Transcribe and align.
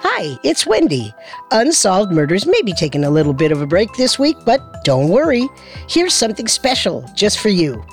Hi, 0.00 0.38
it's 0.44 0.64
Wendy. 0.64 1.12
Unsolved 1.50 2.12
Murders 2.12 2.46
may 2.46 2.62
be 2.62 2.72
taking 2.72 3.04
a 3.04 3.10
little 3.10 3.32
bit 3.32 3.50
of 3.50 3.60
a 3.60 3.66
break 3.66 3.92
this 3.94 4.16
week, 4.16 4.36
but 4.44 4.84
don't 4.84 5.08
worry. 5.08 5.48
Here's 5.88 6.14
something 6.14 6.46
special 6.46 7.04
just 7.16 7.40
for 7.40 7.48
you. 7.48 7.84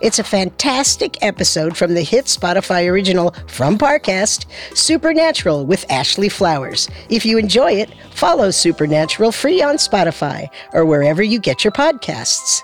It's 0.00 0.18
a 0.18 0.24
fantastic 0.24 1.22
episode 1.22 1.76
from 1.76 1.92
the 1.92 2.00
hit 2.00 2.24
Spotify 2.24 2.90
original 2.90 3.34
from 3.46 3.76
Parcast, 3.76 4.46
Supernatural 4.74 5.66
with 5.66 5.84
Ashley 5.90 6.30
Flowers. 6.30 6.88
If 7.10 7.26
you 7.26 7.36
enjoy 7.36 7.72
it, 7.72 7.90
follow 8.14 8.50
Supernatural 8.50 9.30
free 9.30 9.62
on 9.62 9.76
Spotify 9.76 10.48
or 10.72 10.86
wherever 10.86 11.22
you 11.22 11.38
get 11.38 11.62
your 11.62 11.72
podcasts. 11.72 12.62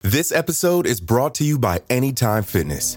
This 0.00 0.32
episode 0.32 0.86
is 0.86 1.00
brought 1.00 1.34
to 1.34 1.44
you 1.44 1.58
by 1.58 1.82
Anytime 1.90 2.42
Fitness. 2.44 2.96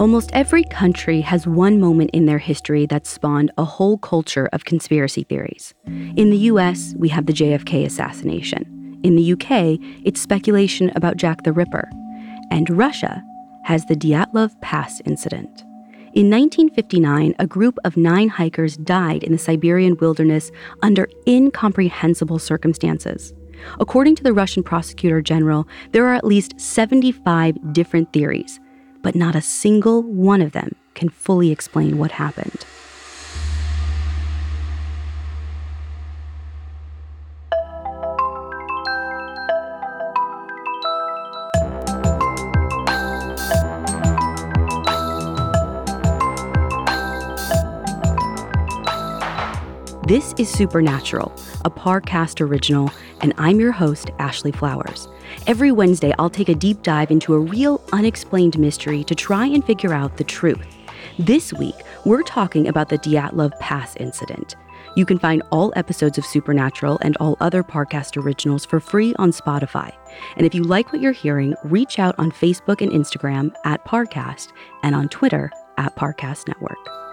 Almost 0.00 0.30
every 0.32 0.64
country 0.64 1.20
has 1.20 1.46
one 1.46 1.78
moment 1.78 2.12
in 2.14 2.24
their 2.24 2.38
history 2.38 2.86
that 2.86 3.06
spawned 3.06 3.52
a 3.58 3.66
whole 3.66 3.98
culture 3.98 4.48
of 4.50 4.64
conspiracy 4.64 5.24
theories. 5.24 5.74
In 6.16 6.30
the 6.30 6.38
US, 6.52 6.94
we 6.96 7.10
have 7.10 7.26
the 7.26 7.34
JFK 7.34 7.84
assassination. 7.84 8.98
In 9.02 9.14
the 9.14 9.32
UK, 9.34 9.78
it's 10.02 10.18
speculation 10.18 10.90
about 10.96 11.18
Jack 11.18 11.42
the 11.42 11.52
Ripper. 11.52 11.86
And 12.50 12.70
Russia 12.70 13.22
has 13.64 13.84
the 13.84 13.94
Dyatlov 13.94 14.58
Pass 14.62 15.02
incident. 15.04 15.64
In 16.14 16.30
1959, 16.30 17.34
a 17.38 17.46
group 17.46 17.76
of 17.84 17.98
nine 17.98 18.30
hikers 18.30 18.78
died 18.78 19.22
in 19.22 19.32
the 19.32 19.38
Siberian 19.38 19.98
wilderness 19.98 20.50
under 20.80 21.10
incomprehensible 21.28 22.38
circumstances. 22.38 23.34
According 23.78 24.16
to 24.16 24.22
the 24.22 24.32
Russian 24.32 24.62
prosecutor 24.62 25.20
general, 25.20 25.68
there 25.92 26.06
are 26.06 26.14
at 26.14 26.24
least 26.24 26.58
75 26.58 27.74
different 27.74 28.14
theories 28.14 28.58
but 29.02 29.14
not 29.14 29.34
a 29.34 29.40
single 29.40 30.02
one 30.02 30.40
of 30.40 30.52
them 30.52 30.74
can 30.94 31.08
fully 31.08 31.50
explain 31.50 31.98
what 31.98 32.12
happened. 32.12 32.64
This 50.10 50.34
is 50.38 50.48
Supernatural, 50.48 51.32
a 51.64 51.70
Parcast 51.70 52.40
original, 52.40 52.90
and 53.20 53.34
I'm 53.38 53.60
your 53.60 53.72
host, 53.72 54.10
Ashley 54.18 54.52
Flowers. 54.52 55.08
Every 55.46 55.72
Wednesday, 55.72 56.12
I'll 56.18 56.30
take 56.30 56.48
a 56.48 56.54
deep 56.54 56.82
dive 56.82 57.10
into 57.10 57.34
a 57.34 57.38
real 57.38 57.82
unexplained 57.92 58.58
mystery 58.58 59.04
to 59.04 59.14
try 59.14 59.46
and 59.46 59.64
figure 59.64 59.92
out 59.92 60.16
the 60.16 60.24
truth. 60.24 60.66
This 61.18 61.52
week, 61.52 61.74
we're 62.04 62.22
talking 62.22 62.68
about 62.68 62.88
the 62.88 62.98
Dyatlov 62.98 63.58
Pass 63.60 63.96
incident. 63.96 64.56
You 64.96 65.06
can 65.06 65.18
find 65.18 65.42
all 65.50 65.72
episodes 65.76 66.18
of 66.18 66.26
Supernatural 66.26 66.98
and 67.02 67.16
all 67.18 67.36
other 67.40 67.62
Parcast 67.62 68.16
originals 68.16 68.66
for 68.66 68.80
free 68.80 69.14
on 69.18 69.30
Spotify. 69.30 69.92
And 70.36 70.46
if 70.46 70.54
you 70.54 70.64
like 70.64 70.92
what 70.92 71.00
you're 71.00 71.12
hearing, 71.12 71.54
reach 71.64 71.98
out 71.98 72.14
on 72.18 72.32
Facebook 72.32 72.80
and 72.80 72.90
Instagram 72.90 73.54
at 73.64 73.84
Parcast 73.84 74.48
and 74.82 74.94
on 74.94 75.08
Twitter 75.08 75.50
at 75.78 75.94
Parcast 75.96 76.48
Network. 76.48 77.09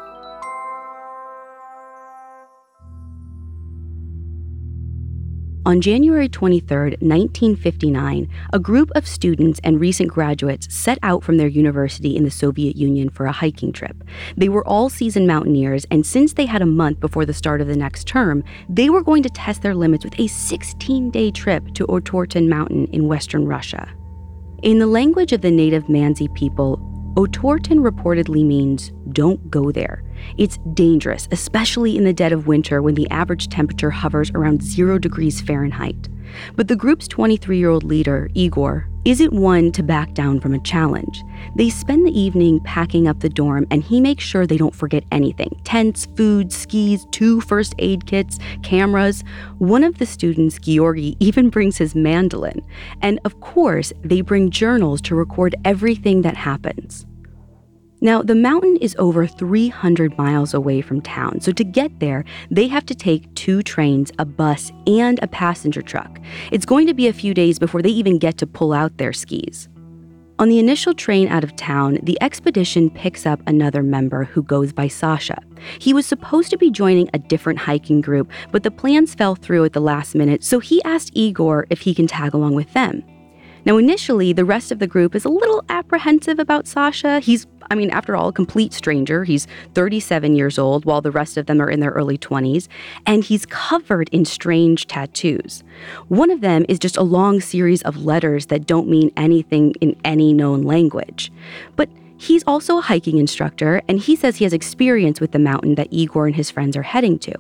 On 5.68 5.82
January 5.82 6.30
23, 6.30 6.96
1959, 7.02 8.30
a 8.54 8.58
group 8.58 8.90
of 8.96 9.06
students 9.06 9.60
and 9.66 9.82
recent 9.82 10.10
graduates 10.10 10.74
set 10.74 10.98
out 11.04 11.26
from 11.26 11.36
their 11.36 11.50
university 11.50 12.16
in 12.16 12.24
the 12.24 12.32
Soviet 12.32 12.78
Union 12.78 13.10
for 13.10 13.26
a 13.26 13.34
hiking 13.34 13.74
trip. 13.74 14.02
They 14.38 14.48
were 14.48 14.66
all 14.66 14.88
seasoned 14.88 15.28
mountaineers, 15.28 15.86
and 15.92 16.06
since 16.06 16.32
they 16.32 16.46
had 16.46 16.62
a 16.62 16.66
month 16.66 17.02
before 17.02 17.26
the 17.26 17.34
start 17.34 17.60
of 17.60 17.68
the 17.68 17.76
next 17.76 18.08
term, 18.08 18.46
they 18.70 18.90
were 18.90 19.04
going 19.04 19.24
to 19.24 19.30
test 19.30 19.62
their 19.62 19.76
limits 19.76 20.06
with 20.06 20.18
a 20.18 20.28
16 20.28 21.10
day 21.10 21.32
trip 21.32 21.74
to 21.74 21.86
Otorten 21.88 22.48
Mountain 22.48 22.86
in 22.94 23.10
western 23.10 23.46
Russia. 23.46 23.90
In 24.64 24.80
the 24.80 24.88
language 24.88 25.34
of 25.34 25.42
the 25.42 25.52
native 25.52 25.88
Mansi 25.88 26.34
people, 26.34 26.80
Otorten 27.18 27.80
reportedly 27.80 28.46
means 28.46 28.92
don't 29.12 29.50
go 29.50 29.72
there. 29.72 30.04
It's 30.38 30.60
dangerous, 30.76 31.28
especially 31.32 31.98
in 31.98 32.04
the 32.04 32.14
dead 32.14 32.32
of 32.32 32.46
winter 32.46 32.80
when 32.80 32.94
the 32.94 33.10
average 33.10 33.50
temperature 33.50 33.90
hovers 33.90 34.30
around 34.36 34.62
zero 34.62 35.00
degrees 35.00 35.42
Fahrenheit. 35.42 36.10
But 36.56 36.68
the 36.68 36.76
group's 36.76 37.08
23 37.08 37.58
year 37.58 37.72
old 37.72 37.84
leader, 37.84 38.30
Igor, 38.36 38.88
isn't 39.08 39.32
one 39.32 39.72
to 39.72 39.82
back 39.82 40.14
down 40.14 40.38
from 40.38 40.54
a 40.54 40.60
challenge. 40.60 41.24
They 41.56 41.70
spend 41.70 42.06
the 42.06 42.20
evening 42.20 42.60
packing 42.60 43.08
up 43.08 43.22
the 43.22 43.30
dorm, 43.30 43.66
and 43.72 43.82
he 43.82 44.02
makes 44.02 44.22
sure 44.22 44.46
they 44.46 44.58
don't 44.58 44.76
forget 44.76 45.06
anything 45.14 45.58
tents, 45.64 46.08
food, 46.18 46.52
skis, 46.52 47.06
two 47.12 47.40
first 47.40 47.74
aid 47.80 48.06
kits, 48.06 48.38
cameras. 48.64 49.24
One 49.60 49.86
of 49.86 49.98
the 49.98 50.06
students, 50.06 50.60
Georgi, 50.60 51.16
even 51.26 51.50
brings 51.50 51.78
his 51.78 51.96
mandolin. 51.96 52.62
And 53.02 53.22
of 53.24 53.40
course, 53.40 53.94
they 54.04 54.20
bring 54.20 54.50
journals 54.52 55.00
to 55.04 55.16
record 55.16 55.56
everything 55.64 56.24
that 56.24 56.36
happens. 56.36 57.06
Now, 58.00 58.22
the 58.22 58.36
mountain 58.36 58.78
is 58.78 58.96
over 59.00 59.26
300 59.26 60.18
miles 60.20 60.54
away 60.54 60.82
from 60.82 61.02
town, 61.02 61.42
so 61.42 61.52
to 61.52 61.64
get 61.64 62.00
there, 62.00 62.26
they 62.52 62.68
have 62.68 62.86
to 62.86 62.96
take 62.96 63.34
two 63.34 63.64
trains, 63.64 64.12
a 64.20 64.26
bus, 64.26 64.72
and 64.86 65.20
a 65.24 65.28
passenger 65.28 65.82
truck. 65.82 66.20
It's 66.52 66.66
going 66.66 66.86
to 66.86 66.94
be 66.94 67.08
a 67.08 67.14
few 67.14 67.34
days 67.34 67.58
before 67.58 67.82
they 67.82 67.90
even 67.90 68.20
get 68.20 68.38
to 68.38 68.46
pull 68.46 68.72
out 68.72 68.98
their 68.98 69.14
skis. 69.14 69.68
On 70.38 70.48
the 70.48 70.60
initial 70.60 70.94
train 70.94 71.28
out 71.28 71.44
of 71.44 71.56
town, 71.56 71.98
the 72.04 72.22
expedition 72.22 72.92
picks 72.92 73.26
up 73.26 73.42
another 73.48 73.82
member 73.82 74.26
who 74.26 74.44
goes 74.44 74.72
by 74.72 74.88
Sasha. 74.88 75.42
He 75.80 75.92
was 75.92 76.06
supposed 76.06 76.52
to 76.52 76.58
be 76.58 76.70
joining 76.70 77.10
a 77.16 77.20
different 77.20 77.58
hiking 77.58 78.02
group, 78.02 78.30
but 78.52 78.62
the 78.62 78.70
plans 78.70 79.16
fell 79.16 79.34
through 79.34 79.66
at 79.66 79.74
the 79.74 79.80
last 79.80 80.14
minute, 80.14 80.44
so 80.44 80.60
he 80.60 80.84
asked 80.84 81.10
Igor 81.16 81.66
if 81.72 81.82
he 81.82 81.96
can 81.96 82.06
tag 82.06 82.36
along 82.36 82.54
with 82.54 82.72
them. 82.74 83.04
Now, 83.68 83.76
initially, 83.76 84.32
the 84.32 84.46
rest 84.46 84.72
of 84.72 84.80
the 84.80 84.88
group 84.88 85.14
is 85.14 85.26
a 85.26 85.30
little 85.30 85.62
apprehensive 85.68 86.40
about 86.40 86.68
Sasha. 86.68 87.20
He's, 87.20 87.46
I 87.70 87.76
mean, 87.76 87.90
after 87.90 88.16
all, 88.16 88.30
a 88.30 88.32
complete 88.32 88.72
stranger. 88.72 89.26
He's 89.26 89.46
37 89.74 90.38
years 90.38 90.58
old, 90.58 90.86
while 90.86 91.02
the 91.02 91.12
rest 91.12 91.36
of 91.36 91.48
them 91.48 91.62
are 91.62 91.70
in 91.70 91.82
their 91.82 91.92
early 91.92 92.18
20s, 92.18 92.70
and 93.06 93.26
he's 93.26 93.46
covered 93.46 94.08
in 94.14 94.24
strange 94.24 94.88
tattoos. 94.88 95.66
One 96.08 96.32
of 96.32 96.40
them 96.40 96.66
is 96.70 96.80
just 96.80 96.96
a 96.96 97.04
long 97.04 97.42
series 97.42 97.82
of 97.82 98.06
letters 98.06 98.46
that 98.46 98.68
don't 98.68 98.88
mean 98.88 99.12
anything 99.18 99.74
in 99.82 99.98
any 100.06 100.34
known 100.34 100.64
language. 100.64 101.30
But 101.76 101.90
He's 102.20 102.44
also 102.48 102.80
a 102.80 102.82
hiking 102.82 103.20
instructor, 103.20 103.84
and 103.88 104.00
he 104.00 104.16
says 104.16 104.38
he 104.38 104.44
has 104.44 104.52
experience 104.52 105.22
with 105.22 105.34
the 105.34 105.38
mountain 105.40 105.76
that 105.76 105.90
Igor 105.92 106.26
and 106.26 106.36
his 106.36 106.50
friends 106.50 106.76
are 106.76 106.82
heading 106.82 107.20
to. 107.20 107.34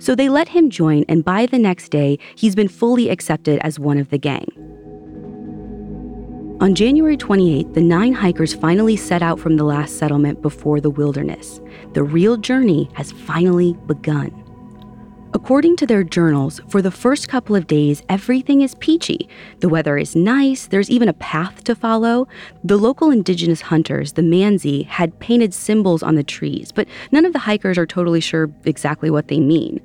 So 0.00 0.16
they 0.16 0.28
let 0.28 0.48
him 0.48 0.68
join, 0.68 1.04
and 1.08 1.24
by 1.24 1.46
the 1.46 1.60
next 1.60 1.90
day, 1.90 2.18
he's 2.34 2.56
been 2.56 2.66
fully 2.66 3.08
accepted 3.08 3.60
as 3.60 3.78
one 3.78 3.98
of 3.98 4.10
the 4.10 4.18
gang. 4.18 4.48
On 6.58 6.74
January 6.74 7.18
28th, 7.18 7.74
the 7.74 7.82
nine 7.82 8.14
hikers 8.14 8.54
finally 8.54 8.96
set 8.96 9.20
out 9.20 9.38
from 9.38 9.56
the 9.56 9.64
last 9.64 9.98
settlement 9.98 10.40
before 10.40 10.80
the 10.80 10.88
wilderness. 10.88 11.60
The 11.92 12.02
real 12.02 12.38
journey 12.38 12.88
has 12.94 13.12
finally 13.12 13.74
begun. 13.86 14.32
According 15.34 15.76
to 15.76 15.86
their 15.86 16.02
journals, 16.02 16.62
for 16.70 16.80
the 16.80 16.90
first 16.90 17.28
couple 17.28 17.56
of 17.56 17.66
days, 17.66 18.02
everything 18.08 18.62
is 18.62 18.74
peachy. 18.76 19.28
The 19.60 19.68
weather 19.68 19.98
is 19.98 20.16
nice, 20.16 20.66
there's 20.68 20.88
even 20.88 21.10
a 21.10 21.12
path 21.12 21.62
to 21.64 21.74
follow. 21.74 22.26
The 22.64 22.78
local 22.78 23.10
indigenous 23.10 23.60
hunters, 23.60 24.14
the 24.14 24.22
Mansi, 24.22 24.86
had 24.86 25.18
painted 25.18 25.52
symbols 25.52 26.02
on 26.02 26.14
the 26.14 26.24
trees, 26.24 26.72
but 26.72 26.88
none 27.12 27.26
of 27.26 27.34
the 27.34 27.40
hikers 27.40 27.76
are 27.76 27.84
totally 27.84 28.22
sure 28.22 28.50
exactly 28.64 29.10
what 29.10 29.28
they 29.28 29.40
mean. 29.40 29.78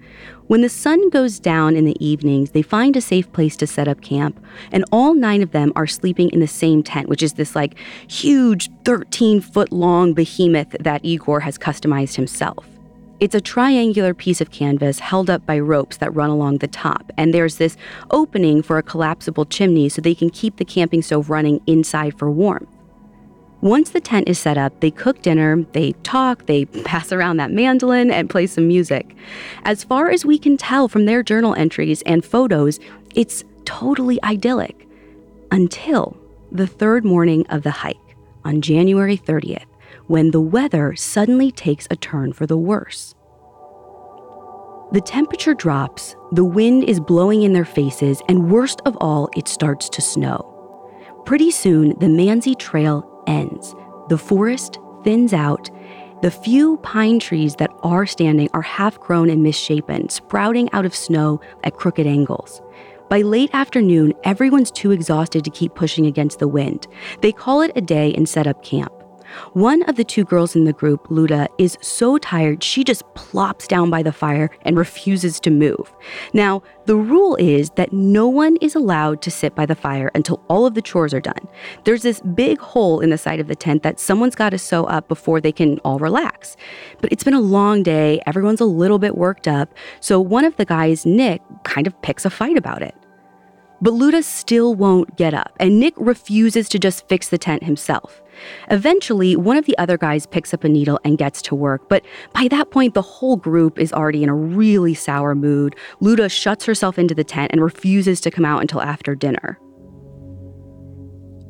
When 0.51 0.59
the 0.59 0.67
sun 0.67 1.09
goes 1.11 1.39
down 1.39 1.77
in 1.77 1.85
the 1.85 1.95
evenings, 2.05 2.51
they 2.51 2.61
find 2.61 2.97
a 2.97 2.99
safe 2.99 3.31
place 3.31 3.55
to 3.55 3.65
set 3.65 3.87
up 3.87 4.01
camp, 4.01 4.37
and 4.73 4.83
all 4.91 5.13
nine 5.13 5.41
of 5.41 5.51
them 5.51 5.71
are 5.77 5.87
sleeping 5.87 6.29
in 6.31 6.41
the 6.41 6.45
same 6.45 6.83
tent, 6.83 7.07
which 7.07 7.23
is 7.23 7.35
this 7.35 7.55
like 7.55 7.77
huge 8.09 8.69
13 8.83 9.39
foot 9.39 9.71
long 9.71 10.13
behemoth 10.13 10.75
that 10.77 11.05
Igor 11.05 11.39
has 11.39 11.57
customized 11.57 12.15
himself. 12.15 12.67
It's 13.21 13.33
a 13.33 13.39
triangular 13.39 14.13
piece 14.13 14.41
of 14.41 14.51
canvas 14.51 14.99
held 14.99 15.29
up 15.29 15.45
by 15.45 15.57
ropes 15.57 15.95
that 15.95 16.13
run 16.13 16.29
along 16.29 16.57
the 16.57 16.67
top, 16.67 17.13
and 17.15 17.33
there's 17.33 17.55
this 17.55 17.77
opening 18.09 18.61
for 18.61 18.77
a 18.77 18.83
collapsible 18.83 19.45
chimney 19.45 19.87
so 19.87 20.01
they 20.01 20.13
can 20.13 20.29
keep 20.29 20.57
the 20.57 20.65
camping 20.65 21.01
stove 21.01 21.29
running 21.29 21.61
inside 21.65 22.19
for 22.19 22.29
warmth. 22.29 22.67
Once 23.61 23.91
the 23.91 24.01
tent 24.01 24.27
is 24.27 24.39
set 24.39 24.57
up, 24.57 24.79
they 24.79 24.89
cook 24.89 25.21
dinner, 25.21 25.63
they 25.73 25.91
talk, 26.03 26.47
they 26.47 26.65
pass 26.65 27.11
around 27.11 27.37
that 27.37 27.51
mandolin, 27.51 28.09
and 28.09 28.29
play 28.29 28.47
some 28.47 28.67
music. 28.67 29.15
As 29.63 29.83
far 29.83 30.09
as 30.09 30.25
we 30.25 30.39
can 30.39 30.57
tell 30.57 30.87
from 30.87 31.05
their 31.05 31.21
journal 31.21 31.53
entries 31.53 32.01
and 32.01 32.25
photos, 32.25 32.79
it's 33.13 33.43
totally 33.65 34.21
idyllic. 34.23 34.87
Until 35.51 36.17
the 36.51 36.65
third 36.65 37.05
morning 37.05 37.45
of 37.47 37.61
the 37.61 37.71
hike 37.71 37.97
on 38.43 38.61
January 38.61 39.17
30th 39.17 39.65
when 40.07 40.31
the 40.31 40.41
weather 40.41 40.95
suddenly 40.95 41.51
takes 41.51 41.87
a 41.89 41.95
turn 41.95 42.33
for 42.33 42.45
the 42.45 42.57
worse. 42.57 43.15
The 44.91 45.01
temperature 45.01 45.53
drops, 45.53 46.17
the 46.33 46.43
wind 46.43 46.83
is 46.83 46.99
blowing 46.99 47.43
in 47.43 47.53
their 47.53 47.65
faces, 47.65 48.21
and 48.27 48.51
worst 48.51 48.81
of 48.85 48.97
all, 48.99 49.29
it 49.37 49.47
starts 49.47 49.87
to 49.89 50.01
snow. 50.01 50.47
Pretty 51.25 51.49
soon, 51.49 51.97
the 51.99 52.07
Mansi 52.07 52.57
Trail 52.59 53.07
ends. 53.31 53.73
The 54.09 54.17
forest 54.17 54.77
thins 55.03 55.33
out. 55.33 55.69
The 56.21 56.29
few 56.29 56.77
pine 56.77 57.19
trees 57.19 57.55
that 57.55 57.71
are 57.81 58.05
standing 58.05 58.49
are 58.53 58.61
half 58.61 58.99
grown 58.99 59.29
and 59.29 59.41
misshapen, 59.41 60.09
sprouting 60.09 60.69
out 60.73 60.85
of 60.85 60.93
snow 60.93 61.39
at 61.63 61.77
crooked 61.77 62.05
angles. 62.05 62.61
By 63.09 63.21
late 63.21 63.49
afternoon, 63.53 64.13
everyone's 64.23 64.71
too 64.71 64.91
exhausted 64.91 65.43
to 65.43 65.49
keep 65.49 65.73
pushing 65.75 66.05
against 66.05 66.39
the 66.39 66.47
wind. 66.47 66.87
They 67.21 67.31
call 67.31 67.61
it 67.61 67.71
a 67.75 67.81
day 67.81 68.13
and 68.13 68.29
set 68.29 68.47
up 68.47 68.63
camp. 68.63 68.93
One 69.53 69.83
of 69.83 69.95
the 69.95 70.03
two 70.03 70.23
girls 70.23 70.55
in 70.55 70.65
the 70.65 70.73
group, 70.73 71.07
Luda, 71.07 71.47
is 71.57 71.77
so 71.81 72.17
tired 72.17 72.63
she 72.63 72.83
just 72.83 73.03
plops 73.13 73.67
down 73.67 73.89
by 73.89 74.03
the 74.03 74.11
fire 74.11 74.49
and 74.63 74.77
refuses 74.77 75.39
to 75.41 75.49
move. 75.49 75.93
Now, 76.33 76.63
the 76.85 76.95
rule 76.95 77.35
is 77.35 77.69
that 77.71 77.93
no 77.93 78.27
one 78.27 78.57
is 78.57 78.75
allowed 78.75 79.21
to 79.21 79.31
sit 79.31 79.55
by 79.55 79.65
the 79.65 79.75
fire 79.75 80.11
until 80.15 80.43
all 80.49 80.65
of 80.65 80.73
the 80.73 80.81
chores 80.81 81.13
are 81.13 81.21
done. 81.21 81.47
There's 81.83 82.01
this 82.01 82.21
big 82.21 82.59
hole 82.59 82.99
in 82.99 83.09
the 83.09 83.17
side 83.17 83.39
of 83.39 83.47
the 83.47 83.55
tent 83.55 83.83
that 83.83 83.99
someone's 83.99 84.35
got 84.35 84.49
to 84.49 84.57
sew 84.57 84.85
up 84.85 85.07
before 85.07 85.39
they 85.39 85.51
can 85.51 85.79
all 85.79 85.99
relax. 85.99 86.57
But 86.99 87.11
it's 87.11 87.23
been 87.23 87.33
a 87.33 87.41
long 87.41 87.83
day, 87.83 88.21
everyone's 88.25 88.61
a 88.61 88.65
little 88.65 88.99
bit 88.99 89.17
worked 89.17 89.47
up, 89.47 89.73
so 89.99 90.19
one 90.19 90.45
of 90.45 90.55
the 90.57 90.65
guys, 90.65 91.05
Nick, 91.05 91.41
kind 91.63 91.87
of 91.87 92.01
picks 92.01 92.25
a 92.25 92.29
fight 92.29 92.57
about 92.57 92.81
it. 92.81 92.95
But 93.83 93.93
Luda 93.93 94.23
still 94.23 94.75
won't 94.75 95.17
get 95.17 95.33
up, 95.33 95.55
and 95.59 95.79
Nick 95.79 95.95
refuses 95.97 96.69
to 96.69 96.77
just 96.77 97.07
fix 97.07 97.29
the 97.29 97.39
tent 97.39 97.63
himself. 97.63 98.20
Eventually, 98.69 99.35
one 99.35 99.57
of 99.57 99.65
the 99.65 99.77
other 99.77 99.97
guys 99.97 100.25
picks 100.25 100.53
up 100.53 100.63
a 100.63 100.69
needle 100.69 100.99
and 101.03 101.17
gets 101.17 101.41
to 101.43 101.55
work, 101.55 101.87
but 101.89 102.03
by 102.33 102.47
that 102.49 102.71
point, 102.71 102.93
the 102.93 103.01
whole 103.01 103.35
group 103.35 103.79
is 103.79 103.93
already 103.93 104.23
in 104.23 104.29
a 104.29 104.35
really 104.35 104.93
sour 104.93 105.35
mood. 105.35 105.75
Luda 106.01 106.29
shuts 106.29 106.65
herself 106.65 106.97
into 106.99 107.15
the 107.15 107.23
tent 107.23 107.51
and 107.51 107.61
refuses 107.61 108.21
to 108.21 108.31
come 108.31 108.45
out 108.45 108.61
until 108.61 108.81
after 108.81 109.15
dinner. 109.15 109.59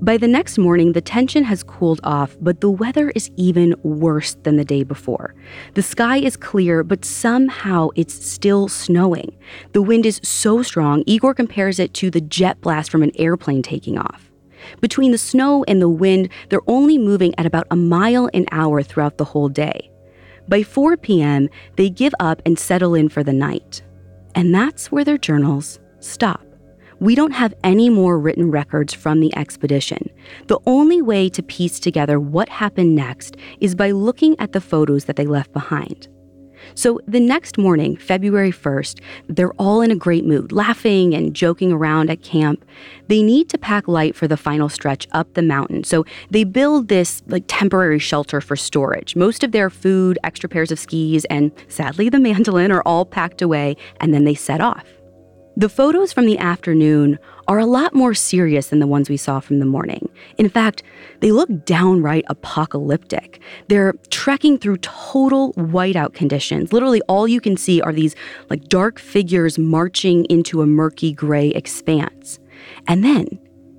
By 0.04 0.18
the 0.18 0.28
next 0.28 0.58
morning, 0.58 0.94
the 0.94 1.02
tension 1.02 1.44
has 1.44 1.62
cooled 1.62 2.00
off, 2.04 2.36
but 2.42 2.60
the 2.60 2.72
weather 2.72 3.12
is 3.12 3.30
even 3.38 3.76
worse 3.84 4.34
than 4.42 4.56
the 4.56 4.66
day 4.66 4.82
before. 4.82 5.36
The 5.76 5.84
sky 5.84 6.18
is 6.18 6.36
clear, 6.36 6.84
but 6.84 7.06
somehow 7.06 7.90
it's 7.96 8.16
still 8.26 8.68
snowing. 8.68 9.38
The 9.74 9.84
wind 9.84 10.08
is 10.08 10.20
so 10.24 10.64
strong, 10.64 11.04
Igor 11.06 11.36
compares 11.36 11.78
it 11.78 11.94
to 11.96 12.10
the 12.10 12.20
jet 12.20 12.60
blast 12.62 12.90
from 12.90 13.04
an 13.04 13.12
airplane 13.14 13.62
taking 13.62 14.00
off. 14.00 14.31
Between 14.80 15.12
the 15.12 15.18
snow 15.18 15.64
and 15.68 15.82
the 15.82 15.90
wind, 15.90 16.30
they're 16.50 16.60
only 16.68 16.98
moving 16.98 17.34
at 17.38 17.46
about 17.46 17.68
a 17.72 17.76
mile 17.76 18.30
an 18.34 18.46
hour 18.52 18.84
throughout 18.84 19.18
the 19.18 19.26
whole 19.26 19.50
day. 19.50 19.92
By 20.48 20.64
4 20.64 20.98
p.m., 20.98 21.50
they 21.78 21.90
give 21.90 22.14
up 22.20 22.42
and 22.46 22.58
settle 22.58 22.96
in 22.96 23.10
for 23.10 23.24
the 23.24 23.34
night. 23.34 23.82
And 24.36 24.54
that's 24.54 24.92
where 24.92 25.04
their 25.04 25.18
journals 25.18 25.80
stop 26.00 26.46
we 27.02 27.16
don't 27.16 27.32
have 27.32 27.56
any 27.64 27.90
more 27.90 28.20
written 28.20 28.52
records 28.52 28.94
from 28.94 29.22
the 29.22 29.36
expedition. 29.36 30.08
The 30.46 30.60
only 30.68 31.02
way 31.02 31.30
to 31.30 31.42
piece 31.42 31.80
together 31.80 32.20
what 32.20 32.48
happened 32.48 32.96
next 32.96 33.38
is 33.60 33.74
by 33.74 33.90
looking 33.90 34.40
at 34.40 34.52
the 34.52 34.62
photos 34.62 35.06
that 35.06 35.16
they 35.16 35.26
left 35.26 35.52
behind. 35.52 36.08
So 36.76 37.00
the 37.08 37.20
next 37.20 37.58
morning, 37.58 37.96
February 37.98 38.52
1st, 38.52 39.00
they're 39.28 39.54
all 39.54 39.82
in 39.82 39.92
a 39.92 39.96
great 39.96 40.26
mood, 40.26 40.52
laughing 40.52 41.14
and 41.14 41.34
joking 41.34 41.72
around 41.72 42.10
at 42.10 42.22
camp. 42.22 42.66
They 43.08 43.24
need 43.24 43.50
to 43.50 43.58
pack 43.58 43.88
light 43.88 44.16
for 44.16 44.28
the 44.28 44.38
final 44.38 44.70
stretch 44.70 45.08
up 45.12 45.34
the 45.34 45.42
mountain. 45.42 45.84
So 45.84 46.06
they 46.30 46.44
build 46.44 46.88
this 46.88 47.24
like 47.28 47.44
temporary 47.48 48.00
shelter 48.00 48.42
for 48.42 48.56
storage. 48.56 49.16
Most 49.16 49.44
of 49.44 49.52
their 49.52 49.70
food, 49.70 50.18
extra 50.24 50.50
pairs 50.50 50.72
of 50.72 50.80
skis, 50.80 51.26
and 51.26 51.52
sadly 51.68 52.10
the 52.10 52.20
mandolin 52.32 52.72
are 52.72 52.82
all 52.84 53.06
packed 53.06 53.42
away, 53.42 53.76
and 54.00 54.14
then 54.14 54.24
they 54.24 54.36
set 54.36 54.62
off. 54.62 54.86
The 55.62 55.70
photos 55.70 56.12
from 56.12 56.26
the 56.26 56.40
afternoon 56.40 57.20
are 57.48 57.60
a 57.60 57.68
lot 57.68 57.94
more 57.94 58.16
serious 58.16 58.70
than 58.70 58.80
the 58.80 58.88
ones 58.88 59.12
we 59.12 59.16
saw 59.16 59.40
from 59.40 59.60
the 59.60 59.66
morning. 59.68 60.10
In 60.40 60.50
fact, 60.50 60.82
they 61.20 61.32
look 61.32 61.66
downright 61.66 62.26
apocalyptic. 62.30 63.40
They're 63.68 63.94
trekking 64.10 64.58
through 64.58 64.78
total 64.78 65.54
whiteout 65.54 66.16
conditions. 66.16 66.74
Literally, 66.74 67.00
all 67.02 67.28
you 67.28 67.40
can 67.40 67.58
see 67.58 67.80
are 67.80 67.94
these 67.94 68.16
like 68.50 68.70
dark 68.70 68.98
figures 68.98 69.60
marching 69.60 70.26
into 70.32 70.64
a 70.64 70.66
murky 70.66 71.14
gray 71.14 71.50
expanse. 71.50 72.40
And 72.88 73.04
then 73.04 73.28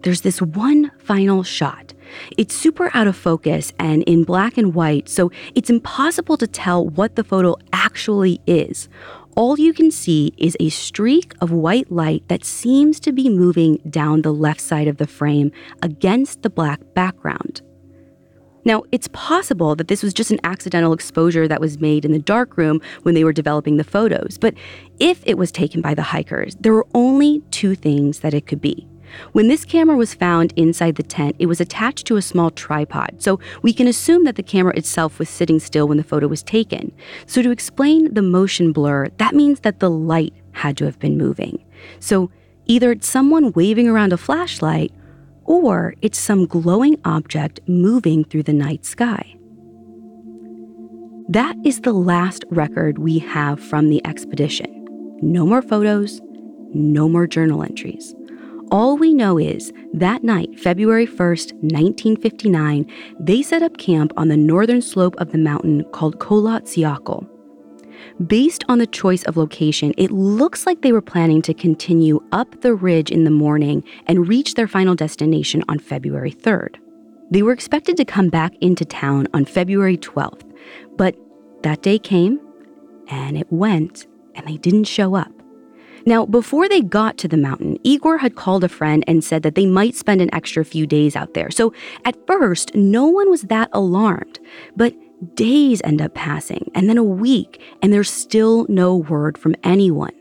there's 0.03 0.21
this 0.21 0.41
one 0.41 0.93
final 1.01 1.43
shot. 1.43 1.95
It's 2.37 2.55
super 2.55 2.93
out 2.95 3.09
of 3.09 3.17
focus 3.17 3.73
and 3.81 4.05
in 4.05 4.23
black 4.23 4.57
and 4.57 4.73
white, 4.73 5.09
so 5.09 5.33
it's 5.57 5.71
impossible 5.71 6.37
to 6.37 6.47
tell 6.47 6.87
what 6.87 7.17
the 7.17 7.25
photo 7.25 7.57
actually 7.73 8.41
is 8.47 8.89
all 9.37 9.59
you 9.59 9.73
can 9.73 9.91
see 9.91 10.33
is 10.37 10.57
a 10.61 10.69
streak 10.69 11.35
of 11.41 11.51
white 11.51 11.91
light 11.91 12.27
that 12.29 12.45
seems 12.45 13.01
to 13.01 13.13
be 13.13 13.29
moving 13.29 13.79
down 13.89 14.23
the 14.23 14.33
left 14.33 14.61
side 14.61 14.89
of 14.89 14.99
the 14.99 15.07
frame 15.07 15.51
against 15.83 16.43
the 16.43 16.51
black 16.51 16.81
background. 16.95 17.63
Now, 18.65 18.85
it's 18.93 19.09
possible 19.13 19.75
that 19.75 19.89
this 19.89 20.03
was 20.03 20.15
just 20.15 20.31
an 20.31 20.39
accidental 20.45 20.93
exposure 20.93 21.49
that 21.49 21.61
was 21.61 21.81
made 21.81 22.05
in 22.05 22.13
the 22.13 22.19
darkroom 22.19 22.81
when 23.03 23.15
they 23.15 23.25
were 23.25 23.33
developing 23.33 23.77
the 23.77 23.85
photos, 23.85 24.39
but 24.39 24.55
if 25.01 25.23
it 25.27 25.37
was 25.37 25.51
taken 25.51 25.81
by 25.81 25.95
the 25.95 26.03
hikers, 26.03 26.55
there 26.61 26.73
were 26.73 26.87
only 26.95 27.43
two 27.51 27.75
things 27.75 28.21
that 28.21 28.35
it 28.35 28.47
could 28.47 28.61
be. 28.61 28.87
When 29.33 29.49
this 29.49 29.65
camera 29.65 29.97
was 29.97 30.15
found 30.15 30.53
inside 30.57 30.97
the 30.97 31.03
tent, 31.03 31.37
it 31.39 31.47
was 31.47 31.61
attached 31.61 32.07
to 32.07 32.17
a 32.17 32.23
small 32.23 32.51
tripod, 32.51 33.23
so 33.23 33.41
we 33.63 33.73
can 33.73 33.87
assume 33.87 34.25
that 34.25 34.37
the 34.37 34.43
camera 34.43 34.77
itself 34.77 35.19
was 35.19 35.29
sitting 35.29 35.59
still 35.59 35.89
when 35.89 35.99
the 35.99 36.05
photo 36.05 36.27
was 36.29 36.43
taken. 36.43 36.93
So, 37.27 37.43
to 37.43 37.51
explain 37.51 38.15
the 38.15 38.23
motion 38.23 38.73
blur, 38.73 39.09
that 39.19 39.35
means 39.35 39.61
that 39.61 39.81
the 39.81 39.91
light 39.91 40.35
had 40.53 40.77
to 40.79 40.85
have 40.85 40.99
been 40.99 41.17
moving. 41.17 41.65
So, 42.01 42.31
either 42.67 42.93
it's 42.93 43.09
someone 43.09 43.53
waving 43.53 43.89
around 43.89 44.13
a 44.13 44.17
flashlight, 44.17 44.93
or 45.45 45.95
it's 46.03 46.19
some 46.19 46.47
glowing 46.47 46.99
object 47.05 47.61
moving 47.67 48.25
through 48.25 48.45
the 48.45 48.53
night 48.53 48.85
sky. 48.85 49.35
That 51.29 51.57
is 51.65 51.81
the 51.81 51.93
last 51.93 52.45
record 52.51 52.99
we 52.99 53.19
have 53.21 53.59
from 53.61 53.89
the 53.89 54.05
expedition. 54.07 54.87
No 55.23 55.47
more 55.47 55.63
photos, 55.63 56.21
no 56.75 57.09
more 57.09 57.27
journal 57.27 57.63
entries. 57.63 58.15
All 58.73 58.97
we 58.97 59.13
know 59.13 59.37
is 59.37 59.71
that 59.93 60.25
night, 60.25 60.59
February 60.59 61.07
1st, 61.07 61.53
1959, 61.61 62.91
they 63.21 63.43
set 63.43 63.63
up 63.63 63.77
camp 63.77 64.15
on 64.17 64.29
the 64.29 64.37
northern 64.39 64.81
slope 64.81 65.15
of 65.19 65.31
the 65.31 65.37
mountain 65.37 65.85
called 65.93 66.19
Syakhl. 66.19 67.29
Based 68.27 68.65
on 68.71 68.79
the 68.79 68.87
choice 68.87 69.25
of 69.25 69.37
location, 69.37 69.93
it 69.99 70.11
looks 70.11 70.65
like 70.65 70.81
they 70.81 70.93
were 70.93 71.03
planning 71.03 71.43
to 71.43 71.53
continue 71.53 72.19
up 72.33 72.63
the 72.63 72.75
ridge 72.75 73.11
in 73.11 73.25
the 73.25 73.31
morning 73.31 73.85
and 74.07 74.27
reach 74.27 74.55
their 74.55 74.67
final 74.67 74.95
destination 74.95 75.63
on 75.69 75.79
February 75.79 76.33
3rd. 76.33 76.77
They 77.31 77.43
were 77.43 77.53
expected 77.53 77.99
to 77.99 78.07
come 78.07 78.31
back 78.31 78.55
into 78.63 78.87
town 78.87 79.29
on 79.35 79.45
February 79.45 79.99
12th, 79.99 80.51
but 80.97 81.15
that 81.63 81.83
day 81.83 81.99
came 81.99 82.41
and 83.09 83.37
it 83.37 83.53
went 83.53 84.07
and 84.35 84.47
they 84.47 84.57
didn't 84.57 84.85
show 84.85 85.15
up. 85.15 85.42
Now, 86.07 86.27
before 86.27 86.69
they 86.69 86.81
got 86.81 87.19
to 87.19 87.29
the 87.29 87.37
mountain, 87.37 87.79
Igor 87.85 88.19
had 88.19 88.37
called 88.37 88.65
a 88.65 88.69
friend 88.69 89.05
and 89.07 89.23
said 89.23 89.43
that 89.43 89.55
they 89.55 89.67
might 89.67 89.95
spend 89.95 90.21
an 90.21 90.35
extra 90.35 90.65
few 90.65 90.87
days 90.87 91.17
out 91.17 91.35
there. 91.35 91.51
So 91.51 91.73
at 92.05 92.17
first, 92.27 92.75
no 92.75 93.07
one 93.07 93.31
was 93.31 93.43
that 93.43 93.69
alarmed. 93.73 94.39
But 94.77 94.95
days 95.37 95.81
end 95.85 96.03
up 96.03 96.15
passing, 96.15 96.71
and 96.75 96.89
then 96.89 96.99
a 96.99 97.05
week, 97.05 97.61
and 97.81 97.93
there's 97.93 98.11
still 98.11 98.67
no 98.69 98.97
word 98.97 99.39
from 99.39 99.55
anyone. 99.63 100.13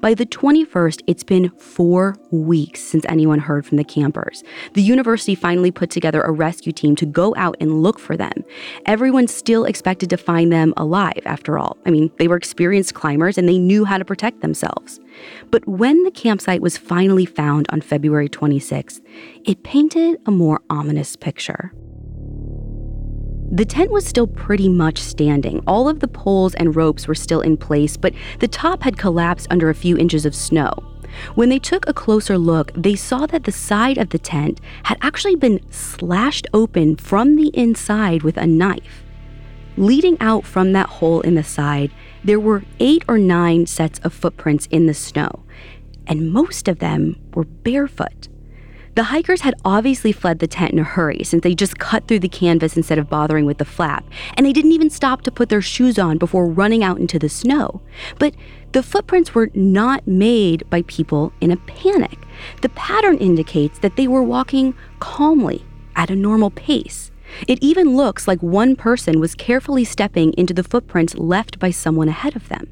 By 0.00 0.14
the 0.14 0.26
21st, 0.26 1.02
it's 1.08 1.24
been 1.24 1.50
four 1.58 2.16
weeks 2.30 2.80
since 2.80 3.04
anyone 3.08 3.40
heard 3.40 3.66
from 3.66 3.78
the 3.78 3.84
campers. 3.84 4.44
The 4.74 4.82
university 4.82 5.34
finally 5.34 5.72
put 5.72 5.90
together 5.90 6.22
a 6.22 6.30
rescue 6.30 6.70
team 6.70 6.94
to 6.96 7.06
go 7.06 7.34
out 7.36 7.56
and 7.58 7.82
look 7.82 7.98
for 7.98 8.16
them. 8.16 8.44
Everyone 8.86 9.26
still 9.26 9.64
expected 9.64 10.08
to 10.10 10.16
find 10.16 10.52
them 10.52 10.72
alive, 10.76 11.22
after 11.24 11.58
all. 11.58 11.76
I 11.84 11.90
mean, 11.90 12.12
they 12.18 12.28
were 12.28 12.36
experienced 12.36 12.94
climbers 12.94 13.38
and 13.38 13.48
they 13.48 13.58
knew 13.58 13.84
how 13.84 13.98
to 13.98 14.04
protect 14.04 14.40
themselves. 14.40 15.00
But 15.50 15.66
when 15.66 16.04
the 16.04 16.12
campsite 16.12 16.62
was 16.62 16.78
finally 16.78 17.26
found 17.26 17.66
on 17.70 17.80
February 17.80 18.28
26th, 18.28 19.00
it 19.44 19.64
painted 19.64 20.20
a 20.26 20.30
more 20.30 20.60
ominous 20.70 21.16
picture. 21.16 21.72
The 23.50 23.64
tent 23.64 23.90
was 23.90 24.04
still 24.04 24.26
pretty 24.26 24.68
much 24.68 24.98
standing. 24.98 25.62
All 25.66 25.88
of 25.88 26.00
the 26.00 26.08
poles 26.08 26.54
and 26.54 26.76
ropes 26.76 27.08
were 27.08 27.14
still 27.14 27.40
in 27.40 27.56
place, 27.56 27.96
but 27.96 28.12
the 28.40 28.48
top 28.48 28.82
had 28.82 28.98
collapsed 28.98 29.46
under 29.50 29.70
a 29.70 29.74
few 29.74 29.96
inches 29.96 30.26
of 30.26 30.34
snow. 30.34 30.70
When 31.34 31.48
they 31.48 31.58
took 31.58 31.88
a 31.88 31.94
closer 31.94 32.36
look, 32.36 32.72
they 32.74 32.94
saw 32.94 33.24
that 33.26 33.44
the 33.44 33.52
side 33.52 33.96
of 33.96 34.10
the 34.10 34.18
tent 34.18 34.60
had 34.82 34.98
actually 35.00 35.36
been 35.36 35.60
slashed 35.72 36.46
open 36.52 36.96
from 36.96 37.36
the 37.36 37.48
inside 37.54 38.22
with 38.22 38.36
a 38.36 38.46
knife. 38.46 39.04
Leading 39.78 40.18
out 40.20 40.44
from 40.44 40.72
that 40.72 40.88
hole 40.88 41.22
in 41.22 41.34
the 41.34 41.42
side, 41.42 41.90
there 42.22 42.40
were 42.40 42.64
eight 42.80 43.02
or 43.08 43.16
nine 43.16 43.64
sets 43.64 43.98
of 44.00 44.12
footprints 44.12 44.66
in 44.70 44.84
the 44.84 44.94
snow, 44.94 45.44
and 46.06 46.30
most 46.30 46.68
of 46.68 46.80
them 46.80 47.16
were 47.32 47.44
barefoot. 47.44 48.28
The 48.98 49.14
hikers 49.14 49.42
had 49.42 49.54
obviously 49.64 50.10
fled 50.10 50.40
the 50.40 50.48
tent 50.48 50.72
in 50.72 50.80
a 50.80 50.82
hurry 50.82 51.22
since 51.22 51.44
they 51.44 51.54
just 51.54 51.78
cut 51.78 52.08
through 52.08 52.18
the 52.18 52.28
canvas 52.28 52.76
instead 52.76 52.98
of 52.98 53.08
bothering 53.08 53.46
with 53.46 53.58
the 53.58 53.64
flap, 53.64 54.04
and 54.34 54.44
they 54.44 54.52
didn't 54.52 54.72
even 54.72 54.90
stop 54.90 55.22
to 55.22 55.30
put 55.30 55.50
their 55.50 55.62
shoes 55.62 56.00
on 56.00 56.18
before 56.18 56.48
running 56.48 56.82
out 56.82 56.98
into 56.98 57.16
the 57.16 57.28
snow. 57.28 57.80
But 58.18 58.34
the 58.72 58.82
footprints 58.82 59.36
were 59.36 59.50
not 59.54 60.04
made 60.08 60.68
by 60.68 60.82
people 60.82 61.32
in 61.40 61.52
a 61.52 61.56
panic. 61.58 62.18
The 62.62 62.70
pattern 62.70 63.18
indicates 63.18 63.78
that 63.78 63.94
they 63.94 64.08
were 64.08 64.24
walking 64.24 64.74
calmly 64.98 65.64
at 65.94 66.10
a 66.10 66.16
normal 66.16 66.50
pace. 66.50 67.12
It 67.46 67.62
even 67.62 67.94
looks 67.94 68.26
like 68.26 68.42
one 68.42 68.74
person 68.74 69.20
was 69.20 69.36
carefully 69.36 69.84
stepping 69.84 70.32
into 70.32 70.54
the 70.54 70.64
footprints 70.64 71.14
left 71.14 71.60
by 71.60 71.70
someone 71.70 72.08
ahead 72.08 72.34
of 72.34 72.48
them. 72.48 72.68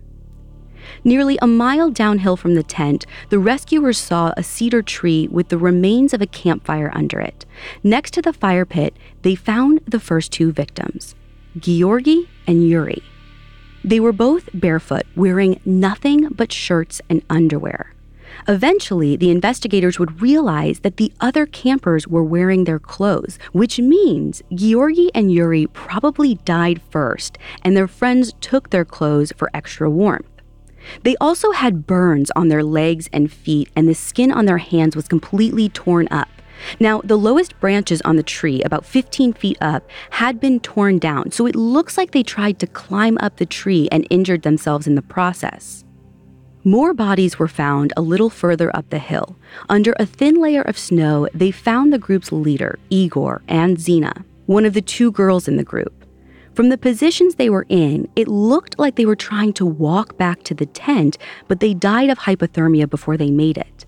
Nearly 1.04 1.38
a 1.40 1.46
mile 1.46 1.90
downhill 1.90 2.36
from 2.36 2.54
the 2.54 2.62
tent, 2.62 3.06
the 3.28 3.38
rescuers 3.38 3.98
saw 3.98 4.32
a 4.36 4.42
cedar 4.42 4.82
tree 4.82 5.28
with 5.30 5.48
the 5.48 5.58
remains 5.58 6.12
of 6.12 6.22
a 6.22 6.26
campfire 6.26 6.90
under 6.94 7.20
it. 7.20 7.46
Next 7.82 8.12
to 8.14 8.22
the 8.22 8.32
fire 8.32 8.64
pit, 8.64 8.96
they 9.22 9.34
found 9.34 9.80
the 9.86 10.00
first 10.00 10.32
two 10.32 10.52
victims, 10.52 11.14
Georgi 11.58 12.28
and 12.46 12.66
Yuri. 12.68 13.02
They 13.84 14.00
were 14.00 14.12
both 14.12 14.48
barefoot, 14.52 15.06
wearing 15.14 15.60
nothing 15.64 16.28
but 16.30 16.52
shirts 16.52 17.00
and 17.08 17.22
underwear. 17.30 17.94
Eventually, 18.48 19.16
the 19.16 19.30
investigators 19.30 19.98
would 19.98 20.20
realize 20.20 20.80
that 20.80 20.96
the 20.96 21.12
other 21.20 21.46
campers 21.46 22.06
were 22.06 22.22
wearing 22.22 22.64
their 22.64 22.78
clothes, 22.78 23.38
which 23.52 23.78
means 23.78 24.42
Georgi 24.52 25.10
and 25.14 25.32
Yuri 25.32 25.66
probably 25.68 26.34
died 26.44 26.80
first, 26.90 27.38
and 27.62 27.76
their 27.76 27.88
friends 27.88 28.34
took 28.40 28.70
their 28.70 28.84
clothes 28.84 29.32
for 29.36 29.50
extra 29.54 29.88
warmth. 29.90 30.35
They 31.02 31.16
also 31.20 31.52
had 31.52 31.86
burns 31.86 32.30
on 32.36 32.48
their 32.48 32.64
legs 32.64 33.08
and 33.12 33.32
feet, 33.32 33.70
and 33.76 33.88
the 33.88 33.94
skin 33.94 34.32
on 34.32 34.46
their 34.46 34.58
hands 34.58 34.96
was 34.96 35.08
completely 35.08 35.68
torn 35.68 36.08
up. 36.10 36.28
Now, 36.80 37.00
the 37.02 37.18
lowest 37.18 37.58
branches 37.60 38.00
on 38.02 38.16
the 38.16 38.22
tree, 38.22 38.62
about 38.62 38.86
15 38.86 39.34
feet 39.34 39.58
up, 39.60 39.88
had 40.10 40.40
been 40.40 40.60
torn 40.60 40.98
down, 40.98 41.30
so 41.30 41.46
it 41.46 41.54
looks 41.54 41.96
like 41.96 42.12
they 42.12 42.22
tried 42.22 42.58
to 42.60 42.66
climb 42.66 43.18
up 43.20 43.36
the 43.36 43.46
tree 43.46 43.88
and 43.92 44.06
injured 44.10 44.42
themselves 44.42 44.86
in 44.86 44.94
the 44.94 45.02
process. 45.02 45.84
More 46.64 46.94
bodies 46.94 47.38
were 47.38 47.46
found 47.46 47.92
a 47.96 48.02
little 48.02 48.30
further 48.30 48.74
up 48.74 48.90
the 48.90 48.98
hill. 48.98 49.36
Under 49.68 49.94
a 50.00 50.06
thin 50.06 50.40
layer 50.40 50.62
of 50.62 50.76
snow, 50.76 51.28
they 51.32 51.52
found 51.52 51.92
the 51.92 51.98
group's 51.98 52.32
leader, 52.32 52.78
Igor, 52.90 53.42
and 53.46 53.78
Zina, 53.78 54.24
one 54.46 54.64
of 54.64 54.72
the 54.72 54.82
two 54.82 55.12
girls 55.12 55.46
in 55.46 55.58
the 55.58 55.62
group. 55.62 56.05
From 56.56 56.70
the 56.70 56.78
positions 56.78 57.34
they 57.34 57.50
were 57.50 57.66
in, 57.68 58.08
it 58.16 58.28
looked 58.28 58.78
like 58.78 58.96
they 58.96 59.04
were 59.04 59.14
trying 59.14 59.52
to 59.52 59.66
walk 59.66 60.16
back 60.16 60.42
to 60.44 60.54
the 60.54 60.64
tent, 60.64 61.18
but 61.48 61.60
they 61.60 61.74
died 61.74 62.08
of 62.08 62.20
hypothermia 62.20 62.88
before 62.88 63.18
they 63.18 63.30
made 63.30 63.58
it. 63.58 63.84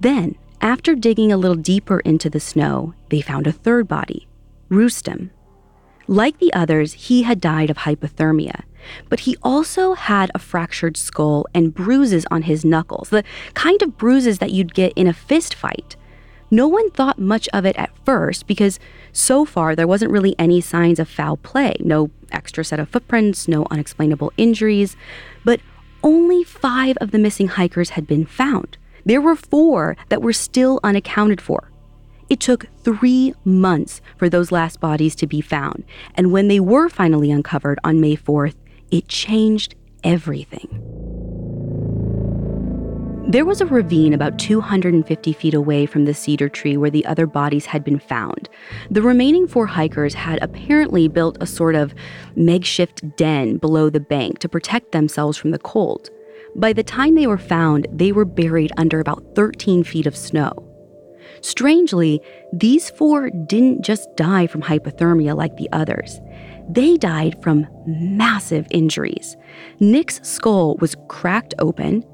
Then, 0.00 0.36
after 0.60 0.94
digging 0.94 1.32
a 1.32 1.38
little 1.38 1.56
deeper 1.56 2.00
into 2.00 2.28
the 2.28 2.38
snow, 2.38 2.92
they 3.08 3.22
found 3.22 3.46
a 3.46 3.52
third 3.52 3.88
body, 3.88 4.28
Rustem. 4.70 5.30
Like 6.06 6.38
the 6.38 6.52
others, 6.52 6.92
he 6.92 7.22
had 7.22 7.40
died 7.40 7.70
of 7.70 7.78
hypothermia, 7.78 8.64
but 9.08 9.20
he 9.20 9.38
also 9.42 9.94
had 9.94 10.30
a 10.34 10.38
fractured 10.38 10.98
skull 10.98 11.46
and 11.54 11.72
bruises 11.72 12.26
on 12.30 12.42
his 12.42 12.62
knuckles, 12.62 13.08
the 13.08 13.24
kind 13.54 13.80
of 13.80 13.96
bruises 13.96 14.38
that 14.40 14.52
you'd 14.52 14.74
get 14.74 14.92
in 14.96 15.06
a 15.06 15.14
fist 15.14 15.54
fight. 15.54 15.96
No 16.50 16.68
one 16.68 16.90
thought 16.90 17.18
much 17.18 17.48
of 17.52 17.64
it 17.66 17.76
at 17.76 17.96
first 18.04 18.46
because 18.46 18.78
so 19.12 19.44
far 19.44 19.74
there 19.74 19.86
wasn't 19.86 20.12
really 20.12 20.36
any 20.38 20.60
signs 20.60 20.98
of 20.98 21.08
foul 21.08 21.36
play 21.36 21.74
no 21.80 22.10
extra 22.32 22.64
set 22.64 22.80
of 22.80 22.88
footprints, 22.88 23.48
no 23.48 23.66
unexplainable 23.70 24.32
injuries. 24.36 24.96
But 25.44 25.60
only 26.02 26.44
five 26.44 26.96
of 27.00 27.10
the 27.10 27.18
missing 27.18 27.48
hikers 27.48 27.90
had 27.90 28.06
been 28.06 28.26
found. 28.26 28.76
There 29.04 29.20
were 29.20 29.36
four 29.36 29.96
that 30.08 30.22
were 30.22 30.32
still 30.32 30.80
unaccounted 30.82 31.40
for. 31.40 31.70
It 32.28 32.40
took 32.40 32.66
three 32.82 33.34
months 33.44 34.00
for 34.16 34.28
those 34.28 34.50
last 34.50 34.80
bodies 34.80 35.14
to 35.16 35.26
be 35.26 35.40
found, 35.40 35.84
and 36.16 36.32
when 36.32 36.48
they 36.48 36.58
were 36.58 36.88
finally 36.88 37.30
uncovered 37.30 37.78
on 37.84 38.00
May 38.00 38.16
4th, 38.16 38.56
it 38.90 39.06
changed 39.06 39.76
everything. 40.02 41.05
There 43.28 43.44
was 43.44 43.60
a 43.60 43.66
ravine 43.66 44.12
about 44.14 44.38
250 44.38 45.32
feet 45.32 45.52
away 45.52 45.84
from 45.84 46.04
the 46.04 46.14
cedar 46.14 46.48
tree 46.48 46.76
where 46.76 46.90
the 46.90 47.04
other 47.06 47.26
bodies 47.26 47.66
had 47.66 47.82
been 47.82 47.98
found. 47.98 48.48
The 48.88 49.02
remaining 49.02 49.48
four 49.48 49.66
hikers 49.66 50.14
had 50.14 50.40
apparently 50.42 51.08
built 51.08 51.36
a 51.40 51.46
sort 51.46 51.74
of 51.74 51.92
makeshift 52.36 53.16
den 53.16 53.56
below 53.56 53.90
the 53.90 53.98
bank 53.98 54.38
to 54.38 54.48
protect 54.48 54.92
themselves 54.92 55.36
from 55.36 55.50
the 55.50 55.58
cold. 55.58 56.08
By 56.54 56.72
the 56.72 56.84
time 56.84 57.16
they 57.16 57.26
were 57.26 57.36
found, 57.36 57.88
they 57.90 58.12
were 58.12 58.24
buried 58.24 58.70
under 58.76 59.00
about 59.00 59.34
13 59.34 59.82
feet 59.82 60.06
of 60.06 60.16
snow. 60.16 60.52
Strangely, 61.40 62.20
these 62.52 62.90
four 62.90 63.30
didn't 63.30 63.84
just 63.84 64.08
die 64.14 64.46
from 64.46 64.62
hypothermia 64.62 65.36
like 65.36 65.56
the 65.56 65.68
others. 65.72 66.20
They 66.68 66.96
died 66.96 67.42
from 67.42 67.66
massive 67.86 68.68
injuries. 68.70 69.36
Nick's 69.80 70.20
skull 70.22 70.76
was 70.76 70.94
cracked 71.08 71.54
open, 71.58 72.04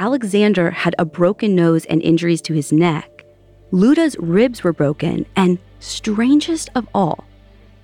Alexander 0.00 0.70
had 0.70 0.94
a 0.98 1.04
broken 1.04 1.54
nose 1.54 1.84
and 1.84 2.00
injuries 2.00 2.40
to 2.40 2.54
his 2.54 2.72
neck. 2.72 3.26
Luda's 3.70 4.16
ribs 4.18 4.64
were 4.64 4.72
broken, 4.72 5.26
and 5.36 5.58
strangest 5.78 6.70
of 6.74 6.88
all, 6.94 7.26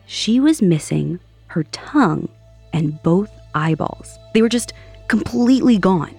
she 0.07 0.41
was 0.41 0.63
missing 0.63 1.21
her 1.49 1.65
tongue 1.65 2.27
and 2.73 3.03
both 3.03 3.31
eyeballs. 3.55 4.19
They 4.33 4.41
were 4.41 4.49
just 4.49 4.73
completely 5.09 5.77
gone. 5.77 6.19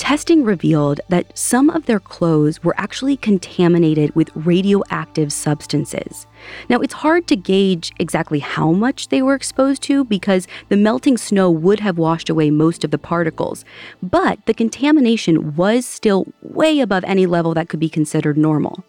Testing 0.00 0.44
revealed 0.44 1.02
that 1.10 1.36
some 1.36 1.68
of 1.68 1.84
their 1.84 2.00
clothes 2.00 2.64
were 2.64 2.74
actually 2.78 3.18
contaminated 3.18 4.16
with 4.16 4.34
radioactive 4.34 5.30
substances. 5.30 6.26
Now, 6.70 6.78
it's 6.78 6.94
hard 6.94 7.26
to 7.26 7.36
gauge 7.36 7.92
exactly 7.98 8.38
how 8.38 8.72
much 8.72 9.08
they 9.08 9.20
were 9.20 9.34
exposed 9.34 9.82
to 9.82 10.04
because 10.04 10.48
the 10.70 10.78
melting 10.78 11.18
snow 11.18 11.50
would 11.50 11.80
have 11.80 11.98
washed 11.98 12.30
away 12.30 12.50
most 12.50 12.82
of 12.82 12.92
the 12.92 12.96
particles, 12.96 13.62
but 14.02 14.38
the 14.46 14.54
contamination 14.54 15.54
was 15.54 15.84
still 15.84 16.26
way 16.40 16.80
above 16.80 17.04
any 17.04 17.26
level 17.26 17.52
that 17.52 17.68
could 17.68 17.78
be 17.78 17.90
considered 17.90 18.38
normal. 18.38 18.82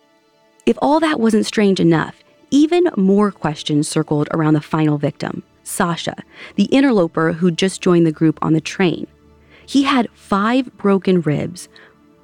If 0.65 0.77
all 0.81 1.01
that 1.01 1.19
wasn't 1.19 1.45
strange 1.45 1.81
enough, 1.81 2.23
even 2.51 2.85
more 2.95 3.33
questions 3.33 3.89
circled 3.89 4.29
around 4.31 4.53
the 4.53 4.61
final 4.61 4.97
victim, 4.97 5.43
Sasha, 5.63 6.15
the 6.55 6.69
interloper 6.71 7.33
who 7.33 7.51
just 7.51 7.81
joined 7.81 8.07
the 8.07 8.13
group 8.13 8.39
on 8.41 8.53
the 8.53 8.61
train. 8.61 9.07
He 9.71 9.83
had 9.83 10.09
five 10.13 10.75
broken 10.75 11.21
ribs. 11.21 11.69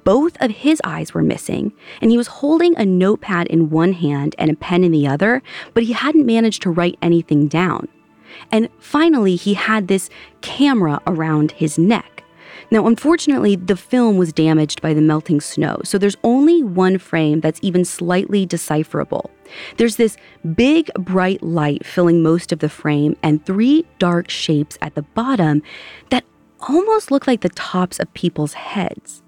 Both 0.04 0.36
of 0.38 0.50
his 0.50 0.82
eyes 0.84 1.14
were 1.14 1.22
missing, 1.22 1.72
and 2.02 2.10
he 2.10 2.18
was 2.18 2.26
holding 2.26 2.76
a 2.76 2.84
notepad 2.84 3.46
in 3.46 3.70
one 3.70 3.94
hand 3.94 4.34
and 4.38 4.50
a 4.50 4.54
pen 4.54 4.84
in 4.84 4.92
the 4.92 5.06
other, 5.06 5.42
but 5.72 5.82
he 5.84 5.94
hadn't 5.94 6.26
managed 6.26 6.60
to 6.60 6.70
write 6.70 6.98
anything 7.00 7.48
down. 7.48 7.88
And 8.52 8.68
finally, 8.80 9.34
he 9.36 9.54
had 9.54 9.88
this 9.88 10.10
camera 10.42 11.00
around 11.06 11.52
his 11.52 11.78
neck. 11.78 12.22
Now, 12.70 12.86
unfortunately, 12.86 13.56
the 13.56 13.76
film 13.76 14.18
was 14.18 14.30
damaged 14.30 14.82
by 14.82 14.92
the 14.92 15.00
melting 15.00 15.40
snow, 15.40 15.80
so 15.84 15.96
there's 15.96 16.18
only 16.22 16.62
one 16.62 16.98
frame 16.98 17.40
that's 17.40 17.60
even 17.62 17.82
slightly 17.86 18.44
decipherable. 18.44 19.30
There's 19.78 19.96
this 19.96 20.18
big, 20.54 20.90
bright 20.98 21.42
light 21.42 21.86
filling 21.86 22.22
most 22.22 22.52
of 22.52 22.58
the 22.58 22.68
frame 22.68 23.16
and 23.22 23.46
three 23.46 23.86
dark 23.98 24.28
shapes 24.28 24.76
at 24.82 24.94
the 24.94 25.02
bottom 25.16 25.62
that 26.10 26.26
almost 26.68 27.10
look 27.10 27.26
like 27.26 27.40
the 27.42 27.48
tops 27.50 27.98
of 27.98 28.12
people's 28.14 28.54
heads. 28.54 29.22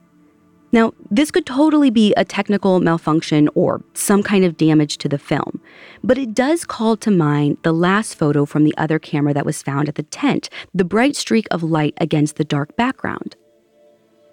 Now, 0.72 0.92
this 1.10 1.32
could 1.32 1.46
totally 1.46 1.90
be 1.90 2.14
a 2.14 2.24
technical 2.24 2.78
malfunction 2.78 3.48
or 3.54 3.82
some 3.94 4.22
kind 4.22 4.44
of 4.44 4.56
damage 4.56 4.98
to 4.98 5.08
the 5.08 5.18
film, 5.18 5.60
but 6.04 6.16
it 6.16 6.32
does 6.32 6.64
call 6.64 6.96
to 6.98 7.10
mind 7.10 7.58
the 7.62 7.72
last 7.72 8.14
photo 8.14 8.44
from 8.44 8.62
the 8.62 8.74
other 8.76 9.00
camera 9.00 9.34
that 9.34 9.46
was 9.46 9.62
found 9.62 9.88
at 9.88 9.96
the 9.96 10.04
tent, 10.04 10.48
the 10.72 10.84
bright 10.84 11.16
streak 11.16 11.48
of 11.50 11.64
light 11.64 11.94
against 12.00 12.36
the 12.36 12.44
dark 12.44 12.76
background. 12.76 13.34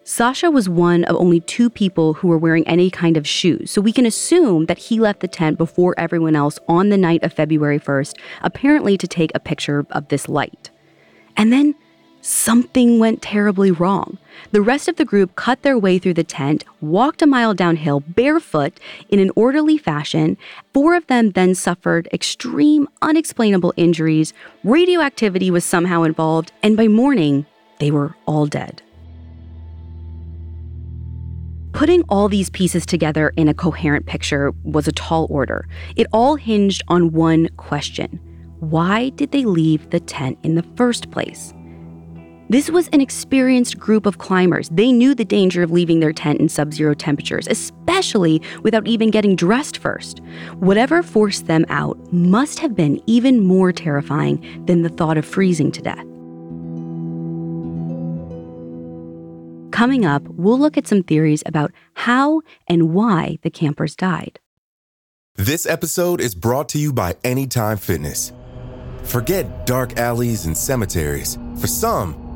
Sasha 0.03 0.49
was 0.49 0.69
one 0.69 1.03
of 1.05 1.17
only 1.17 1.41
two 1.41 1.69
people 1.69 2.13
who 2.13 2.29
were 2.29 2.37
wearing 2.37 2.65
any 2.67 2.89
kind 2.89 3.17
of 3.17 3.27
shoes, 3.27 3.71
so 3.71 3.81
we 3.81 3.91
can 3.91 4.05
assume 4.05 4.67
that 4.67 4.77
he 4.77 4.99
left 4.99 5.19
the 5.19 5.27
tent 5.27 5.57
before 5.57 5.95
everyone 5.97 6.35
else 6.35 6.59
on 6.67 6.89
the 6.89 6.97
night 6.97 7.23
of 7.23 7.33
February 7.33 7.79
1st, 7.79 8.13
apparently 8.41 8.97
to 8.97 9.07
take 9.07 9.31
a 9.33 9.39
picture 9.39 9.85
of 9.91 10.07
this 10.07 10.29
light. 10.29 10.69
And 11.35 11.51
then 11.51 11.75
something 12.27 12.99
went 12.99 13.21
terribly 13.21 13.71
wrong. 13.71 14.17
The 14.51 14.61
rest 14.61 14.89
of 14.89 14.97
the 14.97 15.05
group 15.05 15.35
cut 15.35 15.61
their 15.61 15.77
way 15.77 15.97
through 15.97 16.15
the 16.15 16.23
tent, 16.23 16.65
walked 16.81 17.21
a 17.21 17.27
mile 17.27 17.53
downhill 17.53 18.01
barefoot 18.01 18.79
in 19.09 19.19
an 19.19 19.31
orderly 19.35 19.77
fashion. 19.77 20.37
Four 20.73 20.95
of 20.95 21.07
them 21.07 21.31
then 21.31 21.55
suffered 21.55 22.09
extreme, 22.11 22.87
unexplainable 23.01 23.73
injuries. 23.77 24.33
Radioactivity 24.65 25.49
was 25.49 25.63
somehow 25.63 26.03
involved, 26.03 26.51
and 26.61 26.75
by 26.75 26.89
morning, 26.89 27.45
they 27.79 27.91
were 27.91 28.13
all 28.25 28.45
dead. 28.45 28.81
Putting 31.71 32.01
all 32.09 32.27
these 32.27 32.49
pieces 32.49 32.85
together 32.85 33.31
in 33.37 33.47
a 33.47 33.53
coherent 33.53 34.05
picture 34.05 34.51
was 34.63 34.87
a 34.87 34.91
tall 34.91 35.27
order. 35.29 35.67
It 35.95 36.07
all 36.11 36.35
hinged 36.35 36.81
on 36.89 37.13
one 37.13 37.47
question 37.55 38.19
Why 38.59 39.09
did 39.09 39.31
they 39.31 39.45
leave 39.45 39.91
the 39.91 39.99
tent 40.01 40.39
in 40.43 40.55
the 40.55 40.65
first 40.75 41.09
place? 41.11 41.53
This 42.49 42.69
was 42.69 42.87
an 42.89 43.01
experienced 43.01 43.77
group 43.77 44.05
of 44.05 44.19
climbers. 44.19 44.69
They 44.69 44.93
knew 44.93 45.13
the 45.13 45.25
danger 45.25 45.63
of 45.63 45.71
leaving 45.71 45.99
their 45.99 46.13
tent 46.13 46.39
in 46.39 46.47
sub 46.47 46.73
zero 46.73 46.93
temperatures, 46.93 47.45
especially 47.47 48.41
without 48.63 48.87
even 48.87 49.11
getting 49.11 49.35
dressed 49.35 49.79
first. 49.79 50.21
Whatever 50.59 51.03
forced 51.03 51.47
them 51.47 51.65
out 51.67 51.97
must 52.13 52.59
have 52.59 52.73
been 52.73 53.01
even 53.05 53.41
more 53.43 53.73
terrifying 53.73 54.63
than 54.65 54.81
the 54.81 54.89
thought 54.89 55.17
of 55.17 55.25
freezing 55.25 55.73
to 55.73 55.81
death. 55.81 56.05
Coming 59.71 60.05
up, 60.05 60.25
we'll 60.29 60.57
look 60.57 60.77
at 60.77 60.87
some 60.87 61.03
theories 61.03 61.43
about 61.45 61.73
how 61.95 62.41
and 62.67 62.93
why 62.93 63.39
the 63.41 63.49
campers 63.49 63.93
died. 63.95 64.39
This 65.35 65.65
episode 65.65 66.21
is 66.21 66.33
brought 66.33 66.69
to 66.69 66.79
you 66.79 66.93
by 66.93 67.15
Anytime 67.25 67.77
Fitness. 67.77 68.31
Forget 69.03 69.67
dark 69.67 69.97
alleys 69.97 70.45
and 70.45 70.57
cemeteries. 70.57 71.37
For 71.59 71.67
some, 71.67 72.26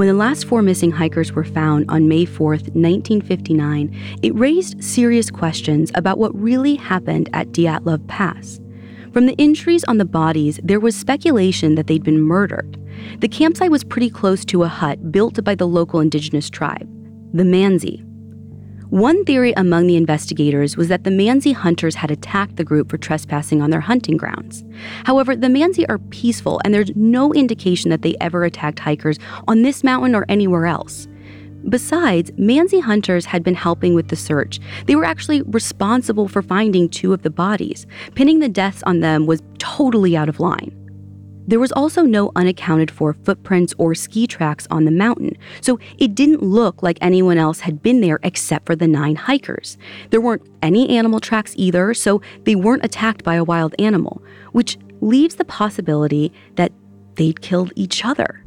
When 0.00 0.08
the 0.08 0.14
last 0.14 0.46
four 0.46 0.62
missing 0.62 0.92
hikers 0.92 1.32
were 1.32 1.44
found 1.44 1.84
on 1.90 2.08
May 2.08 2.24
4, 2.24 2.52
1959, 2.52 3.94
it 4.22 4.34
raised 4.34 4.82
serious 4.82 5.30
questions 5.30 5.92
about 5.94 6.16
what 6.16 6.34
really 6.34 6.76
happened 6.76 7.28
at 7.34 7.48
Dyatlov 7.48 8.06
Pass. 8.08 8.62
From 9.12 9.26
the 9.26 9.34
injuries 9.34 9.84
on 9.84 9.98
the 9.98 10.06
bodies, 10.06 10.58
there 10.64 10.80
was 10.80 10.96
speculation 10.96 11.74
that 11.74 11.86
they'd 11.86 12.02
been 12.02 12.22
murdered. 12.22 12.78
The 13.20 13.28
campsite 13.28 13.70
was 13.70 13.84
pretty 13.84 14.08
close 14.08 14.42
to 14.46 14.62
a 14.62 14.68
hut 14.68 15.12
built 15.12 15.44
by 15.44 15.54
the 15.54 15.68
local 15.68 16.00
indigenous 16.00 16.48
tribe, 16.48 16.88
the 17.34 17.42
Mansi. 17.42 18.02
One 18.90 19.24
theory 19.24 19.52
among 19.56 19.86
the 19.86 19.96
investigators 19.96 20.76
was 20.76 20.88
that 20.88 21.04
the 21.04 21.10
Mansi 21.10 21.54
hunters 21.54 21.94
had 21.94 22.10
attacked 22.10 22.56
the 22.56 22.64
group 22.64 22.90
for 22.90 22.98
trespassing 22.98 23.62
on 23.62 23.70
their 23.70 23.80
hunting 23.80 24.16
grounds. 24.16 24.64
However, 25.04 25.36
the 25.36 25.46
Mansi 25.46 25.86
are 25.88 25.98
peaceful, 26.10 26.60
and 26.64 26.74
there's 26.74 26.90
no 26.96 27.32
indication 27.32 27.90
that 27.90 28.02
they 28.02 28.16
ever 28.20 28.42
attacked 28.42 28.80
hikers 28.80 29.16
on 29.46 29.62
this 29.62 29.84
mountain 29.84 30.16
or 30.16 30.26
anywhere 30.28 30.66
else. 30.66 31.06
Besides, 31.68 32.32
Mansi 32.32 32.82
hunters 32.82 33.26
had 33.26 33.44
been 33.44 33.54
helping 33.54 33.94
with 33.94 34.08
the 34.08 34.16
search. 34.16 34.58
They 34.86 34.96
were 34.96 35.04
actually 35.04 35.42
responsible 35.42 36.26
for 36.26 36.42
finding 36.42 36.88
two 36.88 37.12
of 37.12 37.22
the 37.22 37.30
bodies. 37.30 37.86
Pinning 38.16 38.40
the 38.40 38.48
deaths 38.48 38.82
on 38.84 38.98
them 38.98 39.24
was 39.24 39.40
totally 39.58 40.16
out 40.16 40.28
of 40.28 40.40
line. 40.40 40.79
There 41.50 41.58
was 41.58 41.72
also 41.72 42.02
no 42.02 42.30
unaccounted 42.36 42.92
for 42.92 43.12
footprints 43.12 43.74
or 43.76 43.92
ski 43.92 44.28
tracks 44.28 44.68
on 44.70 44.84
the 44.84 44.92
mountain, 44.92 45.36
so 45.60 45.80
it 45.98 46.14
didn't 46.14 46.44
look 46.44 46.80
like 46.80 46.96
anyone 47.00 47.38
else 47.38 47.58
had 47.58 47.82
been 47.82 48.00
there 48.00 48.20
except 48.22 48.66
for 48.66 48.76
the 48.76 48.86
nine 48.86 49.16
hikers. 49.16 49.76
There 50.10 50.20
weren't 50.20 50.48
any 50.62 50.96
animal 50.96 51.18
tracks 51.18 51.52
either, 51.56 51.92
so 51.92 52.22
they 52.44 52.54
weren't 52.54 52.84
attacked 52.84 53.24
by 53.24 53.34
a 53.34 53.42
wild 53.42 53.74
animal, 53.80 54.22
which 54.52 54.78
leaves 55.00 55.34
the 55.34 55.44
possibility 55.44 56.32
that 56.54 56.70
they'd 57.16 57.40
killed 57.40 57.72
each 57.74 58.04
other. 58.04 58.44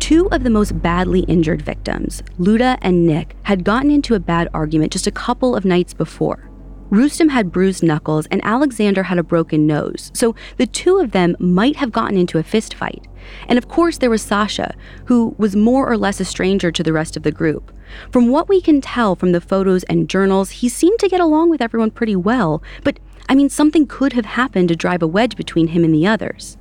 Two 0.00 0.28
of 0.30 0.44
the 0.44 0.50
most 0.50 0.82
badly 0.82 1.20
injured 1.20 1.62
victims, 1.62 2.22
Luda 2.38 2.76
and 2.82 3.06
Nick, 3.06 3.34
had 3.44 3.64
gotten 3.64 3.90
into 3.90 4.14
a 4.14 4.20
bad 4.20 4.50
argument 4.52 4.92
just 4.92 5.06
a 5.06 5.10
couple 5.10 5.56
of 5.56 5.64
nights 5.64 5.94
before. 5.94 6.50
Rustem 6.94 7.28
had 7.28 7.50
bruised 7.50 7.82
knuckles 7.82 8.26
and 8.26 8.40
Alexander 8.44 9.02
had 9.02 9.18
a 9.18 9.24
broken 9.24 9.66
nose, 9.66 10.12
so 10.14 10.36
the 10.58 10.66
two 10.66 10.98
of 10.98 11.10
them 11.10 11.34
might 11.40 11.74
have 11.76 11.90
gotten 11.90 12.16
into 12.16 12.38
a 12.38 12.44
fistfight. 12.44 13.04
And 13.48 13.58
of 13.58 13.66
course, 13.66 13.98
there 13.98 14.10
was 14.10 14.22
Sasha, 14.22 14.74
who 15.06 15.34
was 15.36 15.56
more 15.56 15.90
or 15.90 15.98
less 15.98 16.20
a 16.20 16.24
stranger 16.24 16.70
to 16.70 16.82
the 16.84 16.92
rest 16.92 17.16
of 17.16 17.24
the 17.24 17.32
group. 17.32 17.72
From 18.12 18.28
what 18.28 18.48
we 18.48 18.60
can 18.60 18.80
tell 18.80 19.16
from 19.16 19.32
the 19.32 19.40
photos 19.40 19.82
and 19.84 20.08
journals, 20.08 20.50
he 20.50 20.68
seemed 20.68 21.00
to 21.00 21.08
get 21.08 21.20
along 21.20 21.50
with 21.50 21.60
everyone 21.60 21.90
pretty 21.90 22.14
well, 22.14 22.62
but 22.84 23.00
I 23.28 23.34
mean, 23.34 23.48
something 23.48 23.88
could 23.88 24.12
have 24.12 24.26
happened 24.26 24.68
to 24.68 24.76
drive 24.76 25.02
a 25.02 25.08
wedge 25.08 25.36
between 25.36 25.68
him 25.68 25.82
and 25.82 25.92
the 25.92 26.06
others. 26.06 26.56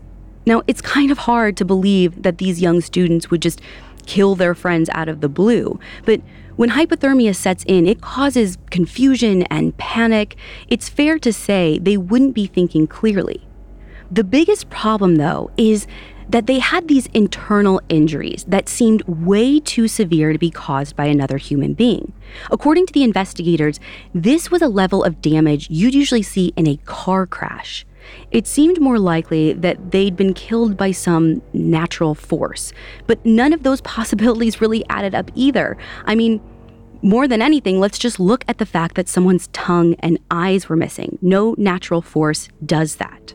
Now, 0.48 0.64
it's 0.66 0.82
kind 0.82 1.12
of 1.12 1.20
hard 1.20 1.58
to 1.58 1.66
believe 1.66 2.24
that 2.24 2.40
these 2.40 2.60
young 2.60 2.82
students 2.82 3.30
would 3.30 3.42
just 3.42 3.62
kill 4.08 4.34
their 4.34 4.56
friends 4.56 4.90
out 4.94 5.10
of 5.10 5.22
the 5.22 5.30
blue, 5.30 5.80
but 6.06 6.22
when 6.56 6.72
hypothermia 6.72 7.36
sets 7.36 7.64
in, 7.68 7.88
it 7.88 8.02
causes 8.02 8.58
confusion 8.70 9.44
and 9.44 9.78
panic. 9.78 10.36
It's 10.68 10.90
fair 10.90 11.18
to 11.20 11.34
say 11.34 11.80
they 11.80 11.98
wouldn't 11.98 12.36
be 12.36 12.46
thinking 12.46 12.88
clearly. 12.88 13.48
The 14.12 14.24
biggest 14.24 14.70
problem, 14.70 15.16
though, 15.16 15.50
is 15.58 15.88
that 16.30 16.48
they 16.48 16.60
had 16.60 16.88
these 16.88 17.08
internal 17.08 17.82
injuries 17.90 18.46
that 18.48 18.70
seemed 18.70 19.04
way 19.04 19.60
too 19.60 19.88
severe 19.88 20.32
to 20.32 20.40
be 20.40 20.50
caused 20.50 20.96
by 20.96 21.06
another 21.06 21.38
human 21.38 21.74
being. 21.74 22.14
According 22.52 22.86
to 22.88 22.94
the 22.94 23.04
investigators, 23.04 23.80
this 24.14 24.50
was 24.50 24.62
a 24.62 24.68
level 24.68 25.04
of 25.04 25.22
damage 25.22 25.70
you'd 25.70 25.94
usually 25.94 26.24
see 26.24 26.54
in 26.56 26.68
a 26.68 26.78
car 26.86 27.26
crash. 27.26 27.86
It 28.32 28.48
seemed 28.48 28.80
more 28.80 29.00
likely 29.00 29.54
that 29.54 29.92
they'd 29.92 30.16
been 30.16 30.34
killed 30.34 30.78
by 30.78 30.92
some 30.92 31.42
natural 31.54 32.16
force, 32.16 32.74
but 33.08 33.24
none 33.26 33.54
of 33.54 33.64
those 33.64 33.82
possibilities 33.96 34.62
really 34.62 34.84
added 34.90 35.16
up 35.16 35.32
either. 35.36 35.78
I 36.06 36.16
mean, 36.16 36.42
more 37.02 37.28
than 37.28 37.42
anything, 37.42 37.80
let's 37.80 38.00
just 38.00 38.20
look 38.20 38.46
at 38.48 38.60
the 38.60 38.66
fact 38.66 38.96
that 38.96 39.10
someone's 39.10 39.48
tongue 39.48 39.96
and 40.00 40.18
eyes 40.32 40.70
were 40.70 40.76
missing. 40.76 41.18
No 41.22 41.54
natural 41.58 42.02
force 42.02 42.48
does 42.66 42.96
that. 42.96 43.34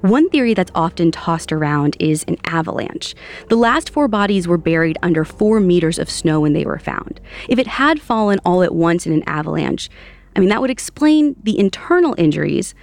One 0.00 0.30
theory 0.30 0.54
that's 0.54 0.72
often 0.74 1.10
tossed 1.10 1.52
around 1.52 1.94
is 2.00 2.24
an 2.26 2.38
avalanche. 2.44 3.14
The 3.50 3.56
last 3.56 3.90
four 3.90 4.08
bodies 4.08 4.48
were 4.48 4.56
buried 4.56 4.96
under 5.02 5.26
four 5.26 5.60
meters 5.60 5.98
of 5.98 6.08
snow 6.08 6.40
when 6.40 6.54
they 6.54 6.64
were 6.64 6.78
found. 6.78 7.20
If 7.50 7.58
it 7.58 7.66
had 7.66 8.00
fallen 8.00 8.40
all 8.42 8.62
at 8.62 8.74
once 8.74 9.06
in 9.06 9.12
an 9.12 9.24
avalanche, 9.26 9.90
I 10.34 10.40
mean, 10.40 10.48
that 10.48 10.62
would 10.62 10.70
explain 10.70 11.36
the 11.42 11.58
internal 11.58 12.14
injuries, 12.16 12.74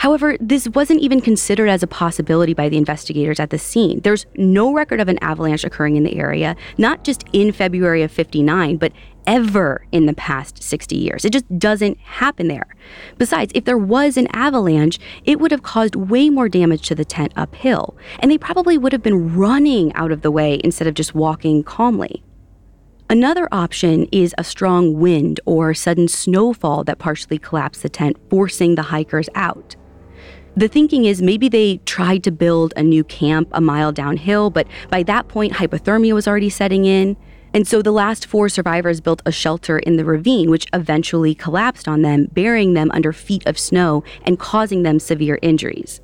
However, 0.00 0.38
this 0.40 0.66
wasn't 0.66 1.02
even 1.02 1.20
considered 1.20 1.68
as 1.68 1.82
a 1.82 1.86
possibility 1.86 2.54
by 2.54 2.70
the 2.70 2.78
investigators 2.78 3.38
at 3.38 3.50
the 3.50 3.58
scene. 3.58 4.00
There's 4.00 4.24
no 4.34 4.72
record 4.72 4.98
of 4.98 5.08
an 5.08 5.18
avalanche 5.20 5.62
occurring 5.62 5.96
in 5.96 6.04
the 6.04 6.16
area, 6.16 6.56
not 6.78 7.04
just 7.04 7.24
in 7.34 7.52
February 7.52 8.02
of 8.02 8.10
59, 8.10 8.78
but 8.78 8.92
ever 9.26 9.86
in 9.92 10.06
the 10.06 10.14
past 10.14 10.62
60 10.62 10.96
years. 10.96 11.26
It 11.26 11.34
just 11.34 11.58
doesn't 11.58 11.98
happen 11.98 12.48
there. 12.48 12.74
Besides, 13.18 13.52
if 13.54 13.66
there 13.66 13.76
was 13.76 14.16
an 14.16 14.26
avalanche, 14.32 14.98
it 15.26 15.38
would 15.38 15.50
have 15.50 15.62
caused 15.62 15.96
way 15.96 16.30
more 16.30 16.48
damage 16.48 16.88
to 16.88 16.94
the 16.94 17.04
tent 17.04 17.34
uphill, 17.36 17.94
and 18.20 18.30
they 18.30 18.38
probably 18.38 18.78
would 18.78 18.92
have 18.92 19.02
been 19.02 19.36
running 19.36 19.92
out 19.92 20.12
of 20.12 20.22
the 20.22 20.30
way 20.30 20.62
instead 20.64 20.88
of 20.88 20.94
just 20.94 21.14
walking 21.14 21.62
calmly. 21.62 22.22
Another 23.10 23.48
option 23.52 24.06
is 24.12 24.34
a 24.38 24.44
strong 24.44 24.98
wind 24.98 25.40
or 25.44 25.74
sudden 25.74 26.08
snowfall 26.08 26.84
that 26.84 26.98
partially 26.98 27.38
collapsed 27.38 27.82
the 27.82 27.90
tent, 27.90 28.16
forcing 28.30 28.76
the 28.76 28.82
hikers 28.82 29.28
out. 29.34 29.76
The 30.56 30.68
thinking 30.68 31.04
is 31.04 31.22
maybe 31.22 31.48
they 31.48 31.78
tried 31.78 32.24
to 32.24 32.30
build 32.30 32.72
a 32.76 32.82
new 32.82 33.04
camp 33.04 33.48
a 33.52 33.60
mile 33.60 33.92
downhill, 33.92 34.50
but 34.50 34.66
by 34.88 35.02
that 35.04 35.28
point, 35.28 35.54
hypothermia 35.54 36.12
was 36.12 36.26
already 36.26 36.50
setting 36.50 36.84
in. 36.84 37.16
And 37.54 37.66
so 37.66 37.82
the 37.82 37.92
last 37.92 38.26
four 38.26 38.48
survivors 38.48 39.00
built 39.00 39.22
a 39.26 39.32
shelter 39.32 39.78
in 39.78 39.96
the 39.96 40.04
ravine, 40.04 40.50
which 40.50 40.66
eventually 40.72 41.34
collapsed 41.34 41.88
on 41.88 42.02
them, 42.02 42.26
burying 42.32 42.74
them 42.74 42.90
under 42.92 43.12
feet 43.12 43.46
of 43.46 43.58
snow 43.58 44.04
and 44.22 44.38
causing 44.38 44.82
them 44.82 44.98
severe 44.98 45.38
injuries. 45.42 46.00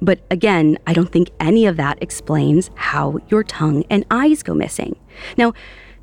But 0.00 0.20
again, 0.30 0.78
I 0.86 0.92
don't 0.92 1.12
think 1.12 1.30
any 1.40 1.66
of 1.66 1.76
that 1.76 2.02
explains 2.02 2.70
how 2.74 3.18
your 3.28 3.42
tongue 3.42 3.84
and 3.90 4.04
eyes 4.10 4.42
go 4.42 4.54
missing. 4.54 4.96
Now, 5.36 5.52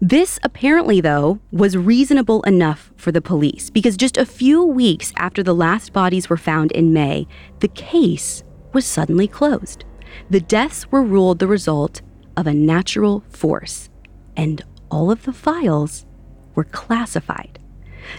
this 0.04 0.38
apparently, 0.44 1.00
though, 1.00 1.39
was 1.50 1.78
reasonable 1.78 2.42
enough 2.44 2.92
for 2.98 3.13
the 3.13 3.22
police 3.22 3.70
because 3.70 3.96
just 3.96 4.18
a 4.18 4.26
few 4.26 4.62
weeks 4.62 5.13
after 5.16 5.42
the 5.42 5.56
last 5.56 5.94
bodies 5.94 6.30
were 6.30 6.36
found 6.36 6.74
in 6.74 6.92
May, 6.92 7.26
the 7.62 7.70
case 7.70 8.44
was 8.74 8.86
suddenly 8.86 9.30
closed. 9.30 9.86
The 10.30 10.42
deaths 10.42 10.92
were 10.92 11.02
ruled 11.02 11.39
the 11.39 11.48
result 11.48 12.02
of 12.36 12.48
a 12.48 12.54
natural 12.54 13.24
force, 13.30 13.89
and 14.36 14.62
all 14.92 15.10
of 15.10 15.24
the 15.24 15.32
files 15.32 16.06
were 16.54 16.66
classified. 16.66 17.58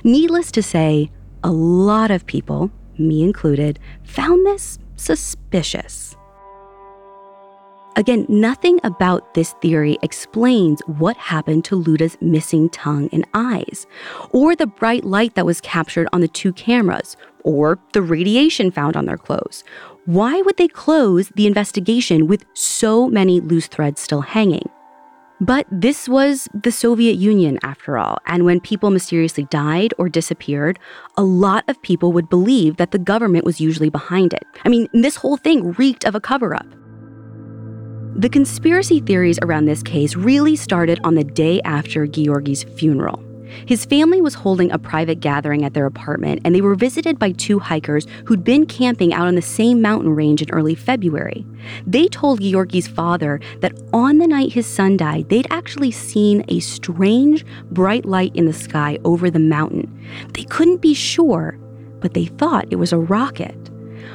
Needless 0.03 0.51
to 0.53 0.63
say, 0.63 1.11
a 1.43 1.53
lot 1.53 2.11
of 2.11 2.25
people, 2.25 2.71
me 2.97 3.23
included, 3.23 3.79
found 4.05 4.47
this 4.47 4.79
suspicious. 4.97 6.17
Again, 7.97 8.27
nothing 8.29 8.81
about 8.83 9.35
this 9.35 9.53
theory 9.63 9.99
explains 10.03 10.81
what 10.87 11.17
happened 11.17 11.65
to 11.67 11.77
Luda's 11.77 12.17
missing 12.21 12.69
tongue 12.71 13.09
and 13.13 13.25
eyes, 13.35 13.87
or 14.31 14.57
the 14.57 14.67
bright 14.67 15.05
light 15.05 15.37
that 15.37 15.47
was 15.47 15.61
captured 15.61 16.09
on 16.13 16.21
the 16.21 16.27
two 16.27 16.53
cameras, 16.53 17.17
or 17.45 17.79
the 17.93 18.03
radiation 18.03 18.73
found 18.73 18.97
on 18.97 19.07
their 19.07 19.17
clothes. 19.17 19.63
Why 20.07 20.43
would 20.43 20.57
they 20.57 20.67
close 20.67 21.29
the 21.37 21.47
investigation 21.47 22.27
with 22.27 22.45
so 22.55 23.09
many 23.09 23.41
loose 23.41 23.69
threads 23.69 24.01
still 24.01 24.23
hanging? 24.23 24.69
But 25.41 25.67
this 25.71 26.09
was 26.09 26.49
the 26.53 26.73
Soviet 26.73 27.15
Union, 27.15 27.59
after 27.63 27.97
all, 27.97 28.19
and 28.27 28.45
when 28.45 28.61
people 28.61 28.91
mysteriously 28.91 29.45
died 29.51 29.95
or 29.99 30.09
disappeared, 30.09 30.81
a 31.17 31.23
lot 31.23 31.65
of 31.69 31.81
people 31.83 32.13
would 32.13 32.29
believe 32.29 32.77
that 32.77 32.91
the 32.91 32.99
government 32.99 33.45
was 33.45 33.61
usually 33.61 33.91
behind 33.91 34.33
it. 34.33 34.45
I 34.65 34.69
mean, 34.69 34.89
this 34.93 35.17
whole 35.17 35.37
thing 35.37 35.73
reeked 35.73 36.05
of 36.05 36.15
a 36.15 36.21
cover 36.21 36.55
up. 36.55 36.67
The 38.17 38.29
conspiracy 38.29 39.01
theories 39.01 39.41
around 39.43 39.65
this 39.65 39.83
case 39.83 40.15
really 40.15 40.55
started 40.55 41.01
on 41.03 41.17
the 41.17 41.25
day 41.25 41.61
after 41.63 42.07
Georgi's 42.07 42.63
funeral. 42.63 43.21
His 43.67 43.85
family 43.85 44.21
was 44.21 44.35
holding 44.35 44.71
a 44.71 44.79
private 44.79 45.19
gathering 45.19 45.65
at 45.65 45.75
their 45.75 45.87
apartment, 45.87 46.41
and 46.45 46.55
they 46.55 46.61
were 46.61 46.77
visited 46.77 47.19
by 47.19 47.33
two 47.33 47.59
hikers 47.59 48.07
who'd 48.25 48.45
been 48.45 48.67
camping 48.67 49.13
out 49.13 49.27
on 49.27 49.35
the 49.35 49.43
same 49.43 49.83
mountain 49.83 50.15
range 50.15 50.43
in 50.43 50.51
early 50.51 50.77
February. 50.77 51.45
They 51.89 52.07
told 52.07 52.41
Georgi's 52.41 52.87
father 52.87 53.41
that 53.61 53.77
on 53.93 54.19
the 54.19 54.29
night 54.29 54.53
his 54.53 54.67
son 54.67 54.97
died, 54.97 55.29
they'd 55.29 55.51
actually 55.51 55.91
seen 55.91 56.45
a 56.47 56.61
strange, 56.61 57.45
bright 57.73 58.05
light 58.05 58.35
in 58.37 58.47
the 58.47 58.53
sky 58.53 58.97
over 59.05 59.29
the 59.29 59.41
mountain. 59.41 59.91
They 60.35 60.45
couldn't 60.45 60.81
be 60.81 60.95
sure, 60.95 61.59
but 61.99 62.15
they 62.15 62.27
thought 62.27 62.69
it 62.71 62.77
was 62.77 62.93
a 62.93 62.99
rocket. 62.99 63.71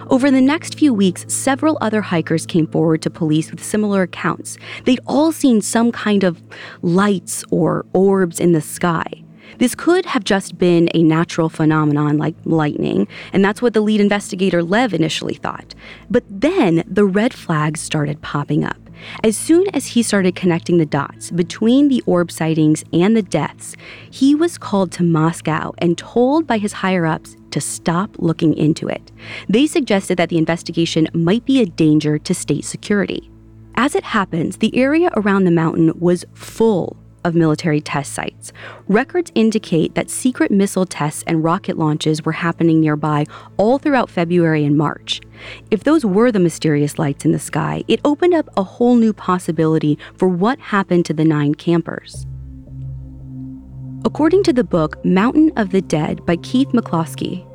Over 0.10 0.32
the 0.32 0.42
next 0.42 0.78
few 0.78 0.94
weeks, 0.94 1.26
several 1.28 1.78
other 1.82 2.02
hikers 2.02 2.46
came 2.46 2.68
forward 2.68 3.02
to 3.04 3.10
police 3.10 3.52
with 3.52 3.64
similar 3.64 4.04
accounts. 4.04 4.58
They'd 4.86 5.00
all 5.06 5.32
seen 5.32 5.62
some 5.62 5.92
kind 5.92 6.24
of 6.24 6.42
lights 6.82 7.44
or 7.52 7.86
orbs 7.94 8.40
in 8.40 8.54
the 8.54 8.62
sky. 8.62 9.24
This 9.58 9.76
could 9.76 10.06
have 10.06 10.24
just 10.24 10.58
been 10.58 10.90
a 10.94 11.04
natural 11.04 11.50
phenomenon 11.50 12.18
like 12.18 12.36
lightning, 12.46 13.08
and 13.34 13.44
that's 13.44 13.62
what 13.62 13.74
the 13.74 13.82
lead 13.82 14.00
investigator 14.00 14.64
Lev 14.64 14.94
initially 14.94 15.34
thought. 15.34 15.76
But 16.10 16.24
then 16.30 16.84
the 16.88 17.06
red 17.06 17.34
flags 17.34 17.82
started 17.82 18.22
popping 18.22 18.64
up. 18.64 18.78
As 19.24 19.38
soon 19.38 19.68
as 19.74 19.88
he 19.88 20.04
started 20.04 20.36
connecting 20.36 20.78
the 20.78 20.86
dots 20.86 21.32
between 21.32 21.88
the 21.88 22.04
orb 22.06 22.32
sightings 22.32 22.84
and 22.94 23.16
the 23.16 23.22
deaths, 23.22 23.76
he 24.10 24.36
was 24.36 24.58
called 24.58 24.92
to 24.94 25.04
Moscow 25.04 25.74
and 25.78 25.98
told 25.98 26.48
by 26.48 26.58
his 26.58 26.74
higher 26.74 27.06
ups 27.06 27.36
to 27.52 27.62
stop 27.62 28.16
looking 28.20 28.54
into 28.56 28.88
it. 28.88 29.12
They 29.48 29.68
suggested 29.68 30.18
that 30.18 30.30
the 30.30 30.38
investigation 30.38 31.08
might 31.14 31.46
be 31.46 31.62
a 31.62 31.66
danger 31.66 32.18
to 32.20 32.34
state 32.34 32.66
security. 32.66 33.30
As 33.76 33.96
it 33.96 34.04
happens, 34.04 34.58
the 34.58 34.76
area 34.76 35.10
around 35.16 35.46
the 35.46 35.52
mountain 35.52 35.98
was 36.00 36.26
full 36.34 36.98
of 37.24 37.36
military 37.36 37.82
test 37.82 38.14
sites. 38.14 38.52
Records 38.88 39.32
indicate 39.36 39.96
that 39.96 40.10
secret 40.10 40.52
missile 40.52 40.86
tests 40.86 41.24
and 41.28 41.44
rocket 41.44 41.78
launches 41.78 42.24
were 42.24 42.32
happening 42.32 42.80
nearby 42.80 43.26
all 43.58 43.78
throughout 43.78 44.10
February 44.10 44.66
and 44.66 44.78
March. 44.78 45.22
If 45.72 45.84
those 45.84 46.06
were 46.06 46.32
the 46.32 46.40
mysterious 46.40 47.00
lights 47.00 47.26
in 47.26 47.32
the 47.32 47.40
sky, 47.40 47.84
it 47.88 48.02
opened 48.04 48.34
up 48.34 48.50
a 48.58 48.64
whole 48.64 48.96
new 48.96 49.14
possibility 49.14 49.98
for 50.18 50.28
what 50.28 50.60
happened 50.60 51.06
to 51.06 51.14
the 51.14 51.26
nine 51.26 51.56
campers. 51.56 52.26
According 54.06 54.44
to 54.44 54.54
the 54.54 54.64
book 54.64 55.04
Mountain 55.04 55.52
of 55.58 55.72
the 55.72 55.82
Dead 55.82 56.26
by 56.26 56.38
Keith 56.38 56.70
McCloskey, 56.70 57.46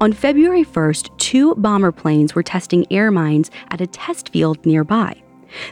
on 0.00 0.12
February 0.12 0.64
1st, 0.64 1.16
two 1.18 1.54
bomber 1.54 1.92
planes 1.92 2.34
were 2.34 2.42
testing 2.42 2.84
air 2.90 3.10
mines 3.10 3.50
at 3.70 3.80
a 3.80 3.86
test 3.86 4.28
field 4.30 4.64
nearby. 4.66 5.23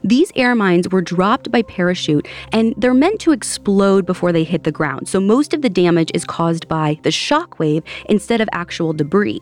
These 0.04 0.32
air 0.36 0.54
mines 0.54 0.88
were 0.88 1.02
dropped 1.02 1.50
by 1.50 1.62
parachute 1.62 2.28
and 2.52 2.74
they're 2.76 2.94
meant 2.94 3.20
to 3.20 3.32
explode 3.32 4.06
before 4.06 4.32
they 4.32 4.44
hit 4.44 4.64
the 4.64 4.72
ground, 4.72 5.08
so 5.08 5.20
most 5.20 5.54
of 5.54 5.62
the 5.62 5.68
damage 5.68 6.10
is 6.14 6.24
caused 6.24 6.68
by 6.68 6.98
the 7.02 7.10
shock 7.10 7.58
wave 7.58 7.82
instead 8.08 8.40
of 8.40 8.48
actual 8.52 8.92
debris. 8.92 9.40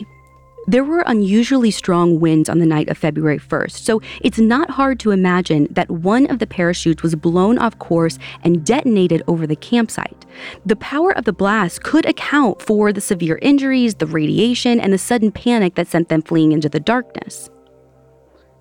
There 0.67 0.85
were 0.85 1.03
unusually 1.07 1.71
strong 1.71 2.21
winds 2.21 2.49
on 2.49 2.59
the 2.59 2.67
night 2.67 2.91
of 2.91 2.99
February 2.99 3.39
1st, 3.39 3.73
so 3.73 4.01
it's 4.21 4.39
not 4.39 4.71
hard 4.71 5.01
to 5.01 5.11
imagine 5.11 5.67
that 5.71 5.91
one 5.91 6.27
of 6.27 6.39
the 6.39 6.47
parachutes 6.47 7.03
was 7.03 7.15
blown 7.17 7.59
off 7.59 7.79
course 7.79 8.19
and 8.45 8.65
detonated 8.65 9.23
over 9.27 9.47
the 9.47 9.57
campsite. 9.57 10.27
The 10.67 10.77
power 10.77 11.13
of 11.17 11.25
the 11.25 11.33
blast 11.33 11.83
could 11.83 12.07
account 12.07 12.63
for 12.63 12.93
the 12.93 13.01
severe 13.01 13.39
injuries, 13.41 13.95
the 13.97 14.07
radiation, 14.07 14.79
and 14.79 14.93
the 14.93 14.99
sudden 14.99 15.33
panic 15.33 15.75
that 15.77 15.89
sent 15.89 16.09
them 16.09 16.23
fleeing 16.23 16.53
into 16.53 16.69
the 16.69 16.79
darkness. 16.79 17.51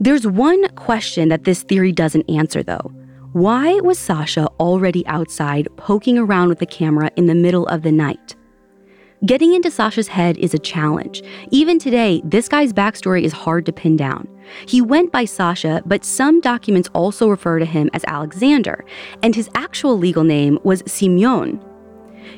There's 0.01 0.25
one 0.25 0.69
question 0.75 1.27
that 1.27 1.43
this 1.43 1.63
theory 1.63 1.91
doesn't 1.91 2.29
answer, 2.29 2.63
though. 2.63 2.93
Why 3.33 3.73
was 3.81 3.99
Sasha 3.99 4.47
already 4.59 5.05
outside 5.07 5.67
poking 5.75 6.17
around 6.17 6.47
with 6.47 6.59
the 6.59 6.65
camera 6.65 7.11
in 7.17 7.25
the 7.25 7.35
middle 7.35 7.67
of 7.67 7.81
the 7.81 7.91
night? 7.91 8.35
Getting 9.25 9.53
into 9.53 9.69
Sasha's 9.69 10.07
head 10.07 10.37
is 10.37 10.53
a 10.53 10.59
challenge. 10.59 11.21
Even 11.51 11.77
today, 11.77 12.21
this 12.23 12.47
guy's 12.47 12.71
backstory 12.71 13.23
is 13.23 13.33
hard 13.33 13.65
to 13.65 13.73
pin 13.73 13.97
down. 13.97 14.25
He 14.65 14.81
went 14.81 15.11
by 15.11 15.25
Sasha, 15.25 15.83
but 15.85 16.05
some 16.05 16.39
documents 16.39 16.89
also 16.93 17.27
refer 17.27 17.59
to 17.59 17.65
him 17.65 17.89
as 17.93 18.05
Alexander, 18.05 18.85
and 19.21 19.35
his 19.35 19.49
actual 19.53 19.97
legal 19.97 20.23
name 20.23 20.57
was 20.63 20.81
Simeon. 20.87 21.61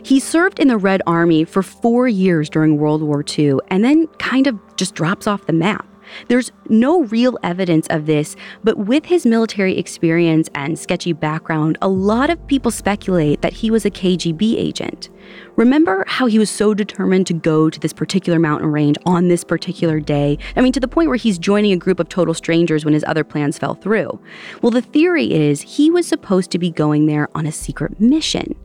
He 0.02 0.20
served 0.20 0.60
in 0.60 0.68
the 0.68 0.78
Red 0.78 1.04
Army 1.06 1.44
for 1.44 1.62
four 1.62 2.08
years 2.08 2.50
during 2.50 2.78
World 2.78 3.04
War 3.04 3.24
II 3.38 3.60
and 3.68 3.84
then 3.84 4.08
kind 4.18 4.48
of 4.48 4.60
just 4.76 4.96
drops 4.96 5.28
off 5.28 5.46
the 5.46 5.54
map. 5.54 5.88
There's 6.28 6.52
no 6.70 7.04
real 7.04 7.38
evidence 7.44 7.88
of 7.90 8.06
this, 8.06 8.36
but 8.64 8.78
with 8.78 9.06
his 9.06 9.26
military 9.26 9.78
experience 9.78 10.50
and 10.56 10.78
sketchy 10.78 11.14
background, 11.14 11.78
a 11.82 11.88
lot 11.88 12.30
of 12.30 12.46
people 12.48 12.72
speculate 12.72 13.42
that 13.42 13.54
he 13.54 13.72
was 13.72 13.86
a 13.86 13.92
KGB 13.92 14.56
agent. 14.58 15.10
Remember 15.56 16.04
how 16.08 16.26
he 16.26 16.40
was 16.40 16.50
so 16.50 16.74
determined 16.74 17.28
to 17.28 17.34
go 17.34 17.70
to 17.70 17.80
this 17.80 17.94
particular 17.94 18.40
mountain 18.40 18.72
range 18.72 18.98
on 19.06 19.28
this 19.28 19.44
particular 19.44 20.00
day? 20.00 20.38
I 20.56 20.62
mean, 20.62 20.74
to 20.74 20.80
the 20.80 20.88
point 20.88 21.10
where 21.10 21.18
he's 21.18 21.38
joining 21.38 21.72
a 21.72 21.78
group 21.78 22.00
of 22.00 22.10
total 22.10 22.34
strangers 22.34 22.86
when 22.86 22.94
his 22.94 23.06
other 23.08 23.24
plans 23.24 23.58
fell 23.58 23.76
through. 23.76 24.20
Well, 24.62 24.72
the 24.72 24.82
theory 24.82 25.32
is 25.32 25.62
he 25.62 25.90
was 25.90 26.08
supposed 26.08 26.52
to 26.52 26.60
be 26.60 26.72
going 26.72 27.06
there 27.06 27.30
on 27.36 27.46
a 27.46 27.52
secret 27.52 28.00
mission. 28.00 28.56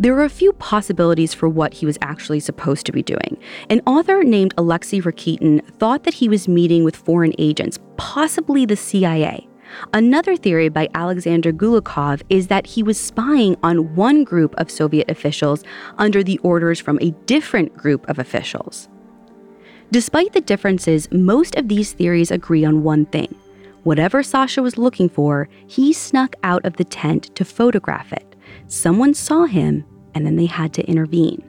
There 0.00 0.16
are 0.18 0.24
a 0.24 0.28
few 0.28 0.52
possibilities 0.54 1.34
for 1.34 1.48
what 1.48 1.74
he 1.74 1.86
was 1.86 1.98
actually 2.02 2.40
supposed 2.40 2.84
to 2.86 2.92
be 2.92 3.02
doing. 3.02 3.38
An 3.70 3.80
author 3.86 4.24
named 4.24 4.52
Alexei 4.58 5.00
Rakitin 5.00 5.64
thought 5.78 6.02
that 6.02 6.14
he 6.14 6.28
was 6.28 6.48
meeting 6.48 6.82
with 6.82 6.96
foreign 6.96 7.32
agents, 7.38 7.78
possibly 7.96 8.66
the 8.66 8.76
CIA. 8.76 9.46
Another 9.92 10.36
theory 10.36 10.68
by 10.68 10.88
Alexander 10.94 11.52
Gulikov 11.52 12.22
is 12.28 12.48
that 12.48 12.66
he 12.66 12.82
was 12.82 12.98
spying 12.98 13.56
on 13.62 13.94
one 13.94 14.24
group 14.24 14.54
of 14.56 14.70
Soviet 14.70 15.08
officials 15.08 15.62
under 15.96 16.22
the 16.22 16.38
orders 16.38 16.80
from 16.80 16.98
a 17.00 17.12
different 17.26 17.76
group 17.76 18.08
of 18.08 18.18
officials. 18.18 18.88
Despite 19.90 20.32
the 20.32 20.40
differences, 20.40 21.10
most 21.12 21.54
of 21.54 21.68
these 21.68 21.92
theories 21.92 22.30
agree 22.30 22.64
on 22.64 22.82
one 22.82 23.06
thing. 23.06 23.32
Whatever 23.84 24.22
Sasha 24.22 24.62
was 24.62 24.78
looking 24.78 25.08
for, 25.08 25.48
he 25.66 25.92
snuck 25.92 26.34
out 26.42 26.64
of 26.64 26.76
the 26.76 26.84
tent 26.84 27.34
to 27.36 27.44
photograph 27.44 28.12
it. 28.12 28.33
Someone 28.66 29.14
saw 29.14 29.44
him 29.44 29.84
and 30.14 30.24
then 30.24 30.36
they 30.36 30.46
had 30.46 30.72
to 30.74 30.84
intervene. 30.86 31.42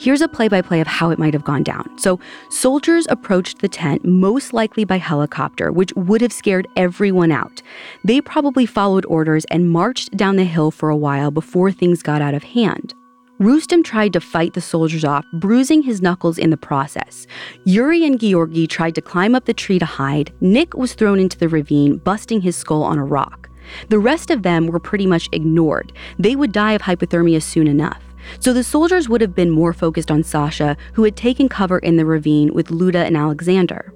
Here's 0.00 0.22
a 0.22 0.28
play 0.28 0.48
by 0.48 0.62
play 0.62 0.80
of 0.80 0.86
how 0.86 1.10
it 1.10 1.18
might 1.18 1.34
have 1.34 1.44
gone 1.44 1.62
down. 1.62 1.86
So, 1.98 2.18
soldiers 2.48 3.06
approached 3.10 3.58
the 3.58 3.68
tent, 3.68 4.02
most 4.02 4.54
likely 4.54 4.86
by 4.86 4.96
helicopter, 4.96 5.70
which 5.70 5.92
would 5.94 6.22
have 6.22 6.32
scared 6.32 6.66
everyone 6.74 7.30
out. 7.30 7.60
They 8.06 8.22
probably 8.22 8.64
followed 8.64 9.04
orders 9.04 9.44
and 9.50 9.70
marched 9.70 10.16
down 10.16 10.36
the 10.36 10.44
hill 10.44 10.70
for 10.70 10.88
a 10.88 10.96
while 10.96 11.30
before 11.30 11.70
things 11.70 12.02
got 12.02 12.22
out 12.22 12.32
of 12.32 12.44
hand. 12.44 12.94
Rustem 13.40 13.84
tried 13.84 14.14
to 14.14 14.22
fight 14.22 14.54
the 14.54 14.62
soldiers 14.62 15.04
off, 15.04 15.26
bruising 15.34 15.82
his 15.82 16.00
knuckles 16.00 16.38
in 16.38 16.48
the 16.48 16.56
process. 16.56 17.26
Yuri 17.64 18.02
and 18.02 18.18
Georgi 18.18 18.66
tried 18.66 18.94
to 18.94 19.02
climb 19.02 19.34
up 19.34 19.44
the 19.44 19.52
tree 19.52 19.78
to 19.78 19.84
hide. 19.84 20.32
Nick 20.40 20.72
was 20.72 20.94
thrown 20.94 21.20
into 21.20 21.36
the 21.36 21.48
ravine, 21.48 21.98
busting 21.98 22.40
his 22.40 22.56
skull 22.56 22.82
on 22.82 22.98
a 22.98 23.04
rock. 23.04 23.49
The 23.88 23.98
rest 23.98 24.30
of 24.30 24.42
them 24.42 24.66
were 24.66 24.80
pretty 24.80 25.06
much 25.06 25.28
ignored. 25.32 25.92
They 26.18 26.36
would 26.36 26.52
die 26.52 26.72
of 26.72 26.82
hypothermia 26.82 27.42
soon 27.42 27.66
enough. 27.66 28.02
So 28.38 28.52
the 28.52 28.64
soldiers 28.64 29.08
would 29.08 29.20
have 29.20 29.34
been 29.34 29.50
more 29.50 29.72
focused 29.72 30.10
on 30.10 30.22
Sasha, 30.22 30.76
who 30.94 31.04
had 31.04 31.16
taken 31.16 31.48
cover 31.48 31.78
in 31.78 31.96
the 31.96 32.04
ravine 32.04 32.52
with 32.52 32.68
Luda 32.68 33.04
and 33.06 33.16
Alexander. 33.16 33.92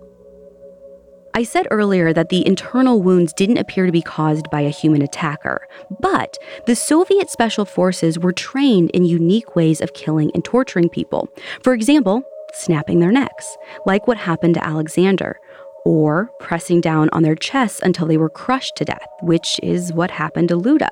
I 1.37 1.43
said 1.43 1.67
earlier 1.73 2.13
that 2.13 2.29
the 2.29 2.47
internal 2.47 3.03
wounds 3.03 3.33
didn't 3.33 3.59
appear 3.59 3.87
to 3.87 3.93
be 3.93 4.03
caused 4.03 4.49
by 4.51 4.61
a 4.61 4.71
human 4.71 5.03
attacker, 5.03 5.67
but 5.99 6.39
the 6.67 6.77
Soviet 6.77 7.29
special 7.29 7.65
forces 7.65 8.21
were 8.21 8.33
trained 8.33 8.91
in 8.91 9.05
unique 9.05 9.57
ways 9.57 9.81
of 9.81 9.95
killing 9.95 10.31
and 10.33 10.45
torturing 10.45 10.89
people. 10.89 11.29
For 11.65 11.73
example, 11.73 12.23
snapping 12.53 13.01
their 13.01 13.11
necks, 13.11 13.57
like 13.85 14.07
what 14.07 14.17
happened 14.17 14.55
to 14.55 14.65
Alexander, 14.65 15.41
or 15.85 16.31
pressing 16.41 16.81
down 16.81 17.09
on 17.13 17.23
their 17.23 17.35
chests 17.35 17.81
until 17.83 18.07
they 18.07 18.17
were 18.17 18.31
crushed 18.31 18.77
to 18.77 18.85
death, 18.85 19.07
which 19.23 19.61
is 19.63 19.93
what 19.93 20.11
happened 20.11 20.49
to 20.49 20.57
Luda. 20.57 20.89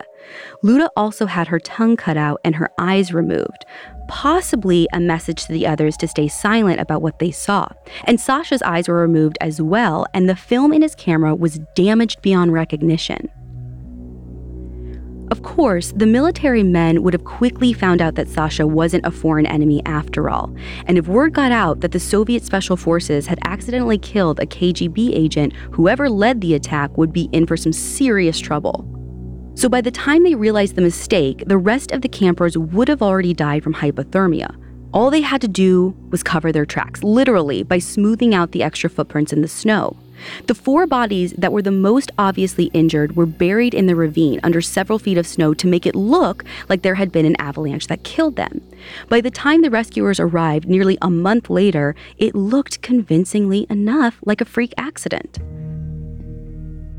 Luda 0.63 0.89
also 0.97 1.27
had 1.27 1.49
her 1.49 1.59
tongue 1.59 1.97
cut 1.97 2.17
out 2.17 2.41
and 2.45 2.57
her 2.57 2.71
eyes 2.79 3.13
removed, 3.13 3.65
possibly 4.09 4.87
a 4.93 5.01
message 5.01 5.47
to 5.47 5.53
the 5.53 5.67
others 5.67 5.97
to 5.97 6.09
stay 6.09 6.29
silent 6.29 6.81
about 6.81 7.03
what 7.03 7.19
they 7.19 7.31
saw. 7.31 7.69
And 8.05 8.21
Sasha's 8.21 8.63
eyes 8.63 8.89
were 8.89 9.01
removed 9.01 9.39
as 9.41 9.61
well, 9.61 10.07
and 10.15 10.29
the 10.29 10.37
film 10.37 10.73
in 10.73 10.83
his 10.83 10.95
camera 10.95 11.35
was 11.35 11.61
damaged 11.75 12.23
beyond 12.23 12.53
recognition. 12.53 13.31
Of 15.33 15.43
course, 15.43 15.95
the 15.97 16.05
military 16.05 16.63
men 16.63 17.03
would 17.03 17.15
have 17.15 17.25
quickly 17.25 17.73
found 17.73 18.03
out 18.03 18.17
that 18.17 18.29
Sasha 18.29 18.67
wasn't 18.67 19.07
a 19.07 19.11
foreign 19.11 19.47
enemy 19.47 19.81
after 19.87 20.29
all. 20.29 20.55
And 20.85 20.99
if 20.99 21.09
word 21.09 21.33
got 21.33 21.51
out 21.51 21.81
that 21.81 21.93
the 21.93 21.99
Soviet 21.99 22.45
special 22.45 22.77
forces 22.77 23.27
had 23.27 23.39
accidentally 23.47 23.97
killed 23.97 24.41
a 24.41 24.45
KGB 24.45 25.15
agent, 25.15 25.55
whoever 25.71 26.11
led 26.11 26.43
the 26.43 26.53
attack 26.53 26.99
would 26.99 27.15
be 27.15 27.31
in 27.33 27.47
for 27.47 27.57
some 27.57 27.73
serious 27.73 28.39
trouble. 28.39 28.87
So 29.55 29.71
by 29.71 29.81
the 29.81 29.91
time 29.91 30.23
they 30.23 30.35
realized 30.35 30.77
the 30.77 30.83
mistake, 30.83 31.45
the 31.47 31.57
rest 31.57 31.93
of 31.93 32.03
the 32.03 32.11
campers 32.11 32.59
would 32.59 32.89
have 32.89 33.01
already 33.01 33.33
died 33.33 33.65
from 33.65 33.73
hypothermia. 33.73 34.55
All 34.93 35.09
they 35.09 35.23
had 35.23 35.41
to 35.41 35.49
do 35.49 35.97
was 36.11 36.23
cover 36.23 36.53
their 36.53 36.67
tracks, 36.67 37.03
literally, 37.03 37.63
by 37.63 37.79
smoothing 37.79 38.35
out 38.35 38.53
the 38.53 38.63
extra 38.63 38.91
footprints 38.91 39.33
in 39.33 39.41
the 39.41 39.49
snow. 39.49 39.97
The 40.47 40.55
four 40.55 40.87
bodies 40.87 41.33
that 41.39 41.53
were 41.53 41.63
the 41.63 41.71
most 41.71 42.11
obviously 42.19 42.67
injured 42.67 43.17
were 43.17 43.27
buried 43.27 43.75
in 43.75 43.87
the 43.87 43.97
ravine 43.97 44.41
under 44.43 44.61
several 44.61 44.99
feet 44.99 45.19
of 45.19 45.27
snow 45.27 45.55
to 45.55 45.67
make 45.67 45.87
it 45.87 45.95
look 45.95 46.45
like 46.69 46.83
there 46.83 46.95
had 46.95 47.13
been 47.13 47.27
an 47.27 47.37
avalanche 47.41 47.87
that 47.87 48.05
killed 48.05 48.37
them. 48.37 48.61
By 49.09 49.21
the 49.21 49.31
time 49.31 49.63
the 49.63 49.71
rescuers 49.71 50.21
arrived 50.21 50.69
nearly 50.69 50.99
a 51.03 51.11
month 51.11 51.51
later, 51.51 51.95
it 52.19 52.35
looked 52.35 52.83
convincingly 52.83 53.67
enough 53.71 54.19
like 54.25 54.41
a 54.41 54.47
freak 54.47 54.73
accident. 54.77 55.39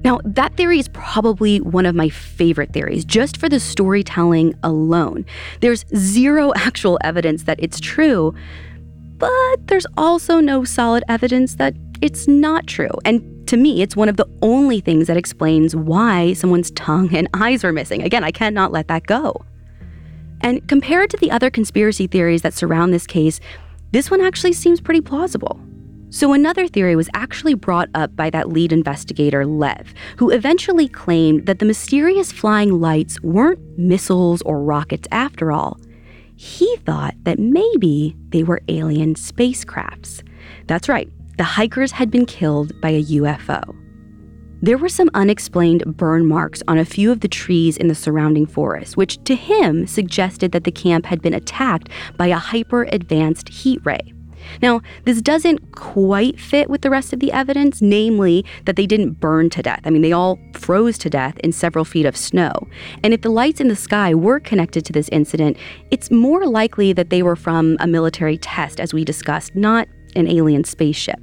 Now, 0.03 0.19
that 0.25 0.57
theory 0.57 0.79
is 0.79 0.89
probably 0.89 1.62
one 1.62 1.86
of 1.86 1.95
my 1.95 2.09
favorite 2.09 2.73
theories, 2.73 3.05
just 3.05 3.38
for 3.38 3.47
the 3.47 3.59
storytelling 3.59 4.53
alone. 4.62 5.25
There's 5.62 5.86
zero 5.95 6.51
actual 6.55 6.99
evidence 7.03 7.43
that 7.43 7.59
it's 7.62 7.79
true, 7.79 8.33
but 9.17 9.67
there's 9.67 9.86
also 9.95 10.41
no 10.41 10.65
solid 10.65 11.03
evidence 11.07 11.55
that 11.55 11.75
it's 12.03 12.27
not 12.27 12.67
true. 12.67 12.89
And 13.05 13.47
to 13.47 13.55
me, 13.55 13.81
it's 13.81 13.95
one 13.95 14.09
of 14.09 14.17
the 14.17 14.27
only 14.41 14.81
things 14.81 15.07
that 15.07 15.15
explains 15.15 15.73
why 15.73 16.33
someone's 16.33 16.69
tongue 16.71 17.15
and 17.15 17.29
eyes 17.33 17.63
are 17.63 17.71
missing. 17.71 18.01
Again, 18.03 18.25
I 18.25 18.31
cannot 18.31 18.73
let 18.73 18.89
that 18.89 19.07
go. 19.07 19.45
And 20.41 20.67
compared 20.67 21.09
to 21.11 21.17
the 21.17 21.31
other 21.31 21.49
conspiracy 21.49 22.05
theories 22.05 22.41
that 22.41 22.53
surround 22.53 22.93
this 22.93 23.07
case, 23.07 23.39
this 23.91 24.11
one 24.11 24.19
actually 24.19 24.51
seems 24.51 24.81
pretty 24.81 24.99
plausible. 24.99 25.57
So, 26.09 26.33
another 26.33 26.67
theory 26.67 26.95
was 26.97 27.09
actually 27.13 27.53
brought 27.53 27.89
up 27.95 28.15
by 28.15 28.29
that 28.31 28.49
lead 28.49 28.73
investigator, 28.73 29.45
Lev, 29.45 29.93
who 30.17 30.29
eventually 30.29 30.89
claimed 30.89 31.45
that 31.45 31.59
the 31.59 31.65
mysterious 31.65 32.33
flying 32.33 32.81
lights 32.81 33.19
weren't 33.23 33.59
missiles 33.79 34.41
or 34.41 34.61
rockets 34.61 35.07
after 35.11 35.51
all. 35.53 35.79
He 36.35 36.75
thought 36.85 37.15
that 37.23 37.39
maybe 37.39 38.15
they 38.29 38.43
were 38.43 38.61
alien 38.67 39.15
spacecrafts. 39.15 40.21
That's 40.67 40.89
right, 40.89 41.09
the 41.37 41.43
hikers 41.43 41.91
had 41.91 42.11
been 42.11 42.25
killed 42.25 42.79
by 42.81 42.89
a 42.89 43.03
UFO. 43.03 43.75
There 44.61 44.77
were 44.77 44.89
some 44.89 45.09
unexplained 45.13 45.97
burn 45.97 46.25
marks 46.25 46.63
on 46.69 46.77
a 46.77 46.85
few 46.85 47.11
of 47.11 47.19
the 47.19 47.27
trees 47.27 47.75
in 47.75 47.89
the 47.89 47.95
surrounding 47.95 48.45
forest, 48.45 48.95
which 48.95 49.21
to 49.25 49.35
him 49.35 49.85
suggested 49.87 50.53
that 50.53 50.63
the 50.63 50.71
camp 50.71 51.05
had 51.05 51.21
been 51.21 51.33
attacked 51.33 51.89
by 52.17 52.27
a 52.27 52.37
hyper 52.37 52.83
advanced 52.83 53.49
heat 53.49 53.81
ray. 53.83 54.13
Now, 54.61 54.81
this 55.03 55.21
doesn't 55.21 55.73
quite 55.73 56.39
fit 56.39 56.69
with 56.69 56.81
the 56.81 56.89
rest 56.89 57.13
of 57.13 57.19
the 57.19 57.31
evidence, 57.31 57.81
namely 57.81 58.45
that 58.65 58.75
they 58.75 58.85
didn't 58.85 59.19
burn 59.19 59.49
to 59.51 59.61
death. 59.61 59.81
I 59.83 59.89
mean, 59.89 60.01
they 60.01 60.11
all 60.11 60.39
froze 60.53 60.97
to 60.99 61.09
death 61.09 61.37
in 61.39 61.51
several 61.51 61.85
feet 61.85 62.05
of 62.05 62.15
snow. 62.15 62.53
And 63.03 63.13
if 63.13 63.21
the 63.21 63.29
lights 63.29 63.59
in 63.59 63.67
the 63.67 63.75
sky 63.75 64.13
were 64.13 64.39
connected 64.39 64.85
to 64.85 64.93
this 64.93 65.09
incident, 65.09 65.57
it's 65.91 66.11
more 66.11 66.45
likely 66.45 66.93
that 66.93 67.09
they 67.09 67.23
were 67.23 67.35
from 67.35 67.77
a 67.79 67.87
military 67.87 68.37
test, 68.37 68.79
as 68.79 68.93
we 68.93 69.03
discussed, 69.03 69.55
not 69.55 69.87
an 70.15 70.28
alien 70.28 70.63
spaceship. 70.63 71.19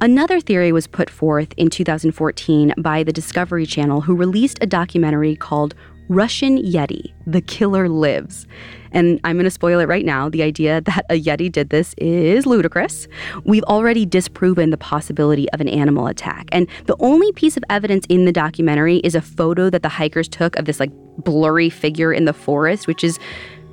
Another 0.00 0.40
theory 0.40 0.72
was 0.72 0.86
put 0.86 1.08
forth 1.08 1.54
in 1.56 1.70
2014 1.70 2.74
by 2.78 3.02
the 3.04 3.12
Discovery 3.12 3.64
Channel, 3.64 4.00
who 4.00 4.14
released 4.14 4.58
a 4.60 4.66
documentary 4.66 5.36
called 5.36 5.74
Russian 6.08 6.58
Yeti 6.58 7.12
The 7.26 7.40
Killer 7.40 7.88
Lives. 7.88 8.46
And 8.92 9.18
I'm 9.24 9.36
going 9.36 9.44
to 9.44 9.50
spoil 9.50 9.80
it 9.80 9.88
right 9.88 10.04
now. 10.04 10.28
The 10.28 10.42
idea 10.42 10.80
that 10.86 11.06
a 11.10 11.20
Yeti 11.20 11.50
did 11.50 11.70
this 11.70 11.94
is 11.98 12.46
ludicrous. 12.46 13.08
We've 13.44 13.64
already 13.64 14.04
disproven 14.04 14.70
the 14.70 14.76
possibility 14.76 15.50
of 15.50 15.60
an 15.60 15.68
animal 15.68 16.06
attack. 16.06 16.48
And 16.52 16.68
the 16.86 16.96
only 17.00 17.32
piece 17.32 17.56
of 17.56 17.64
evidence 17.70 18.06
in 18.08 18.24
the 18.24 18.32
documentary 18.32 18.98
is 18.98 19.14
a 19.14 19.22
photo 19.22 19.70
that 19.70 19.82
the 19.82 19.88
hikers 19.88 20.28
took 20.28 20.56
of 20.56 20.66
this 20.66 20.80
like 20.80 20.90
blurry 21.18 21.70
figure 21.70 22.12
in 22.12 22.24
the 22.24 22.32
forest, 22.32 22.86
which 22.86 23.02
is 23.02 23.18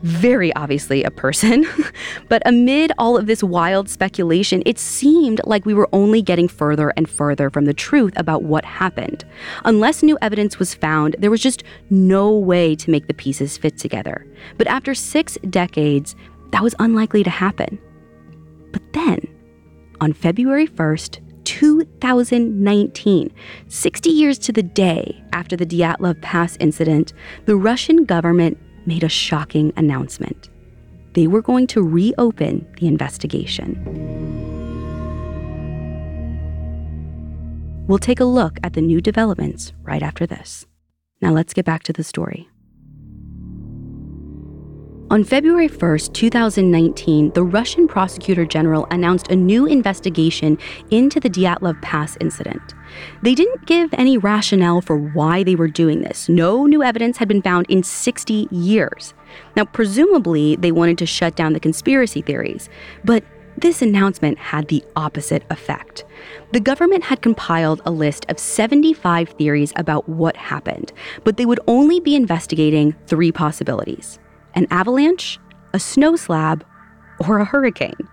very 0.03 0.53
obviously 0.55 1.03
a 1.03 1.11
person. 1.11 1.65
but 2.29 2.41
amid 2.45 2.91
all 2.97 3.17
of 3.17 3.27
this 3.27 3.43
wild 3.43 3.89
speculation, 3.89 4.63
it 4.65 4.79
seemed 4.79 5.41
like 5.45 5.65
we 5.65 5.73
were 5.73 5.89
only 5.93 6.21
getting 6.21 6.47
further 6.47 6.93
and 6.97 7.09
further 7.09 7.49
from 7.49 7.65
the 7.65 7.73
truth 7.73 8.13
about 8.15 8.43
what 8.43 8.65
happened. 8.65 9.23
Unless 9.65 10.03
new 10.03 10.17
evidence 10.21 10.59
was 10.59 10.73
found, 10.73 11.15
there 11.19 11.31
was 11.31 11.41
just 11.41 11.63
no 11.89 12.31
way 12.31 12.75
to 12.75 12.91
make 12.91 13.07
the 13.07 13.13
pieces 13.13 13.57
fit 13.57 13.77
together. 13.77 14.25
But 14.57 14.67
after 14.67 14.93
six 14.93 15.37
decades, 15.49 16.15
that 16.51 16.63
was 16.63 16.75
unlikely 16.79 17.23
to 17.23 17.29
happen. 17.29 17.79
But 18.71 18.81
then, 18.93 19.19
on 19.99 20.13
February 20.13 20.67
1st, 20.67 21.19
2019, 21.43 23.31
60 23.67 24.09
years 24.09 24.37
to 24.39 24.51
the 24.51 24.63
day 24.63 25.23
after 25.33 25.55
the 25.55 25.65
Dyatlov 25.65 26.21
Pass 26.21 26.57
incident, 26.59 27.13
the 27.45 27.55
Russian 27.55 28.05
government 28.05 28.57
made 28.91 29.03
a 29.05 29.09
shocking 29.25 29.71
announcement. 29.77 30.49
They 31.13 31.25
were 31.25 31.41
going 31.41 31.65
to 31.67 31.81
reopen 31.81 32.67
the 32.77 32.87
investigation. 32.87 33.69
We'll 37.87 37.99
take 37.99 38.19
a 38.19 38.25
look 38.25 38.57
at 38.63 38.73
the 38.73 38.81
new 38.81 38.99
developments 38.99 39.71
right 39.83 40.03
after 40.03 40.27
this. 40.27 40.65
Now 41.21 41.31
let's 41.31 41.53
get 41.53 41.63
back 41.63 41.83
to 41.83 41.93
the 41.93 42.03
story. 42.03 42.49
On 45.11 45.25
February 45.25 45.67
1, 45.67 45.97
2019, 46.13 47.31
the 47.31 47.43
Russian 47.43 47.85
prosecutor 47.85 48.45
general 48.45 48.87
announced 48.91 49.29
a 49.29 49.35
new 49.35 49.65
investigation 49.65 50.57
into 50.89 51.19
the 51.19 51.29
Dyatlov 51.29 51.81
Pass 51.81 52.15
incident. 52.21 52.73
They 53.21 53.35
didn't 53.35 53.65
give 53.65 53.93
any 53.95 54.17
rationale 54.17 54.79
for 54.79 54.95
why 54.95 55.43
they 55.43 55.55
were 55.55 55.67
doing 55.67 55.99
this. 55.99 56.29
No 56.29 56.65
new 56.65 56.81
evidence 56.81 57.17
had 57.17 57.27
been 57.27 57.41
found 57.41 57.65
in 57.69 57.83
60 57.83 58.47
years. 58.51 59.13
Now, 59.57 59.65
presumably, 59.65 60.55
they 60.55 60.71
wanted 60.71 60.97
to 60.99 61.05
shut 61.05 61.35
down 61.35 61.51
the 61.51 61.59
conspiracy 61.59 62.21
theories, 62.21 62.69
but 63.03 63.21
this 63.57 63.81
announcement 63.81 64.37
had 64.37 64.69
the 64.69 64.81
opposite 64.95 65.43
effect. 65.49 66.05
The 66.53 66.61
government 66.61 67.03
had 67.03 67.21
compiled 67.21 67.81
a 67.85 67.91
list 67.91 68.25
of 68.29 68.39
75 68.39 69.27
theories 69.31 69.73
about 69.75 70.07
what 70.07 70.37
happened, 70.37 70.93
but 71.25 71.35
they 71.35 71.45
would 71.45 71.59
only 71.67 71.99
be 71.99 72.15
investigating 72.15 72.95
three 73.07 73.33
possibilities 73.33 74.17
an 74.53 74.67
avalanche, 74.71 75.39
a 75.73 75.79
snow 75.79 76.15
slab, 76.15 76.65
or 77.27 77.39
a 77.39 77.45
hurricane. 77.45 78.07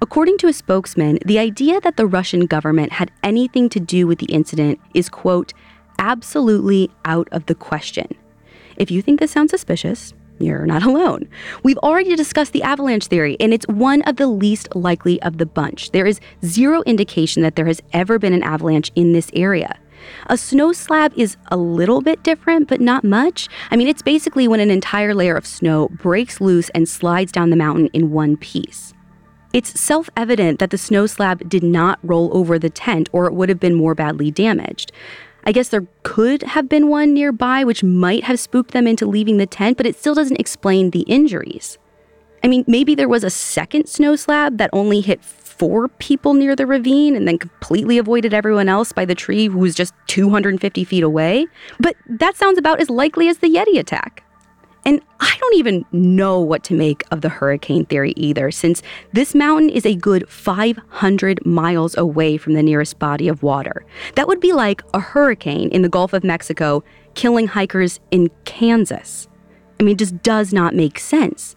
According 0.00 0.38
to 0.38 0.48
a 0.48 0.52
spokesman, 0.52 1.18
the 1.24 1.38
idea 1.38 1.80
that 1.80 1.96
the 1.96 2.06
Russian 2.06 2.46
government 2.46 2.92
had 2.92 3.10
anything 3.22 3.68
to 3.70 3.80
do 3.80 4.06
with 4.06 4.18
the 4.18 4.26
incident 4.26 4.80
is, 4.94 5.08
quote, 5.08 5.52
absolutely 5.98 6.90
out 7.04 7.28
of 7.32 7.46
the 7.46 7.54
question. 7.54 8.08
If 8.76 8.90
you 8.90 9.02
think 9.02 9.20
this 9.20 9.30
sounds 9.30 9.50
suspicious, 9.50 10.14
you're 10.38 10.66
not 10.66 10.82
alone. 10.86 11.28
We've 11.62 11.78
already 11.78 12.14
discussed 12.16 12.52
the 12.52 12.62
avalanche 12.62 13.06
theory, 13.06 13.36
and 13.40 13.52
it's 13.52 13.66
one 13.68 14.02
of 14.02 14.16
the 14.16 14.28
least 14.28 14.74
likely 14.74 15.20
of 15.22 15.38
the 15.38 15.46
bunch. 15.46 15.90
There 15.90 16.06
is 16.06 16.20
zero 16.44 16.82
indication 16.82 17.42
that 17.42 17.56
there 17.56 17.66
has 17.66 17.80
ever 17.92 18.18
been 18.18 18.32
an 18.32 18.42
avalanche 18.42 18.90
in 18.94 19.12
this 19.12 19.30
area. 19.34 19.78
A 20.26 20.36
snow 20.36 20.72
slab 20.72 21.12
is 21.16 21.36
a 21.48 21.56
little 21.56 22.00
bit 22.00 22.22
different, 22.22 22.68
but 22.68 22.80
not 22.80 23.04
much. 23.04 23.48
I 23.70 23.76
mean, 23.76 23.88
it's 23.88 24.02
basically 24.02 24.48
when 24.48 24.60
an 24.60 24.70
entire 24.70 25.14
layer 25.14 25.36
of 25.36 25.46
snow 25.46 25.88
breaks 25.88 26.40
loose 26.40 26.70
and 26.70 26.88
slides 26.88 27.32
down 27.32 27.50
the 27.50 27.56
mountain 27.56 27.88
in 27.92 28.10
one 28.10 28.36
piece. 28.36 28.94
It's 29.52 29.80
self 29.80 30.10
evident 30.16 30.58
that 30.58 30.70
the 30.70 30.78
snow 30.78 31.06
slab 31.06 31.48
did 31.48 31.62
not 31.62 31.98
roll 32.02 32.30
over 32.36 32.58
the 32.58 32.70
tent 32.70 33.08
or 33.12 33.26
it 33.26 33.34
would 33.34 33.48
have 33.48 33.60
been 33.60 33.74
more 33.74 33.94
badly 33.94 34.30
damaged. 34.30 34.92
I 35.44 35.52
guess 35.52 35.68
there 35.68 35.86
could 36.02 36.42
have 36.42 36.68
been 36.68 36.88
one 36.88 37.14
nearby, 37.14 37.64
which 37.64 37.82
might 37.82 38.24
have 38.24 38.38
spooked 38.38 38.72
them 38.72 38.86
into 38.86 39.06
leaving 39.06 39.38
the 39.38 39.46
tent, 39.46 39.78
but 39.78 39.86
it 39.86 39.96
still 39.96 40.14
doesn't 40.14 40.40
explain 40.40 40.90
the 40.90 41.02
injuries. 41.02 41.78
I 42.44 42.48
mean, 42.48 42.64
maybe 42.66 42.94
there 42.94 43.08
was 43.08 43.24
a 43.24 43.30
second 43.30 43.88
snow 43.88 44.16
slab 44.16 44.58
that 44.58 44.70
only 44.72 45.00
hit 45.00 45.24
four 45.58 45.88
people 45.88 46.34
near 46.34 46.54
the 46.54 46.66
ravine 46.66 47.16
and 47.16 47.26
then 47.26 47.38
completely 47.38 47.98
avoided 47.98 48.32
everyone 48.32 48.68
else 48.68 48.92
by 48.92 49.04
the 49.04 49.14
tree 49.14 49.46
who 49.48 49.58
was 49.58 49.74
just 49.74 49.92
250 50.06 50.84
feet 50.84 51.02
away. 51.02 51.46
But 51.80 51.96
that 52.06 52.36
sounds 52.36 52.58
about 52.58 52.80
as 52.80 52.88
likely 52.90 53.28
as 53.28 53.38
the 53.38 53.48
Yeti 53.48 53.78
attack. 53.78 54.24
And 54.84 55.02
I 55.20 55.36
don't 55.38 55.56
even 55.56 55.84
know 55.92 56.40
what 56.40 56.64
to 56.64 56.74
make 56.74 57.02
of 57.10 57.20
the 57.20 57.28
hurricane 57.28 57.84
theory 57.84 58.14
either, 58.16 58.50
since 58.50 58.82
this 59.12 59.34
mountain 59.34 59.68
is 59.68 59.84
a 59.84 59.94
good 59.94 60.26
500 60.30 61.44
miles 61.44 61.96
away 61.96 62.38
from 62.38 62.54
the 62.54 62.62
nearest 62.62 62.98
body 62.98 63.28
of 63.28 63.42
water. 63.42 63.84
That 64.14 64.28
would 64.28 64.40
be 64.40 64.52
like 64.52 64.82
a 64.94 65.00
hurricane 65.00 65.68
in 65.70 65.82
the 65.82 65.90
Gulf 65.90 66.12
of 66.14 66.24
Mexico 66.24 66.82
killing 67.14 67.48
hikers 67.48 68.00
in 68.10 68.30
Kansas. 68.44 69.28
I 69.78 69.82
mean, 69.82 69.92
it 69.92 69.98
just 69.98 70.22
does 70.22 70.52
not 70.52 70.74
make 70.74 70.98
sense. 70.98 71.54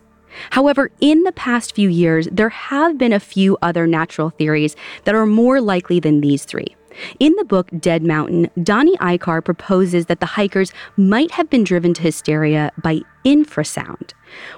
However, 0.51 0.91
in 0.99 1.23
the 1.23 1.31
past 1.31 1.75
few 1.75 1.89
years, 1.89 2.27
there 2.31 2.49
have 2.49 2.97
been 2.97 3.13
a 3.13 3.19
few 3.19 3.57
other 3.61 3.87
natural 3.87 4.29
theories 4.29 4.75
that 5.03 5.15
are 5.15 5.25
more 5.25 5.61
likely 5.61 5.99
than 5.99 6.21
these 6.21 6.45
three. 6.45 6.75
In 7.19 7.33
the 7.37 7.45
book 7.45 7.69
Dead 7.79 8.03
Mountain, 8.03 8.49
Donnie 8.61 8.97
Eichar 8.97 9.43
proposes 9.43 10.07
that 10.07 10.19
the 10.19 10.25
hikers 10.25 10.73
might 10.97 11.31
have 11.31 11.49
been 11.49 11.63
driven 11.63 11.93
to 11.93 12.01
hysteria 12.01 12.71
by 12.81 13.01
infrasound. 13.23 14.11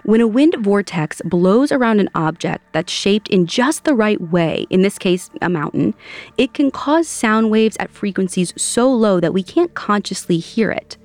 When 0.03 0.21
a 0.21 0.27
wind 0.27 0.55
vortex 0.59 1.21
blows 1.25 1.71
around 1.71 1.99
an 1.99 2.09
object 2.15 2.63
that's 2.73 2.91
shaped 2.91 3.27
in 3.29 3.45
just 3.45 3.83
the 3.83 3.95
right 3.95 4.19
way, 4.19 4.65
in 4.69 4.81
this 4.81 4.97
case, 4.97 5.29
a 5.41 5.49
mountain, 5.49 5.93
it 6.37 6.53
can 6.53 6.71
cause 6.71 7.07
sound 7.07 7.51
waves 7.51 7.77
at 7.79 7.91
frequencies 7.91 8.53
so 8.55 8.91
low 8.91 9.19
that 9.19 9.33
we 9.33 9.43
can't 9.43 9.73
consciously 9.73 10.37
hear 10.37 10.71
it. 10.71 10.97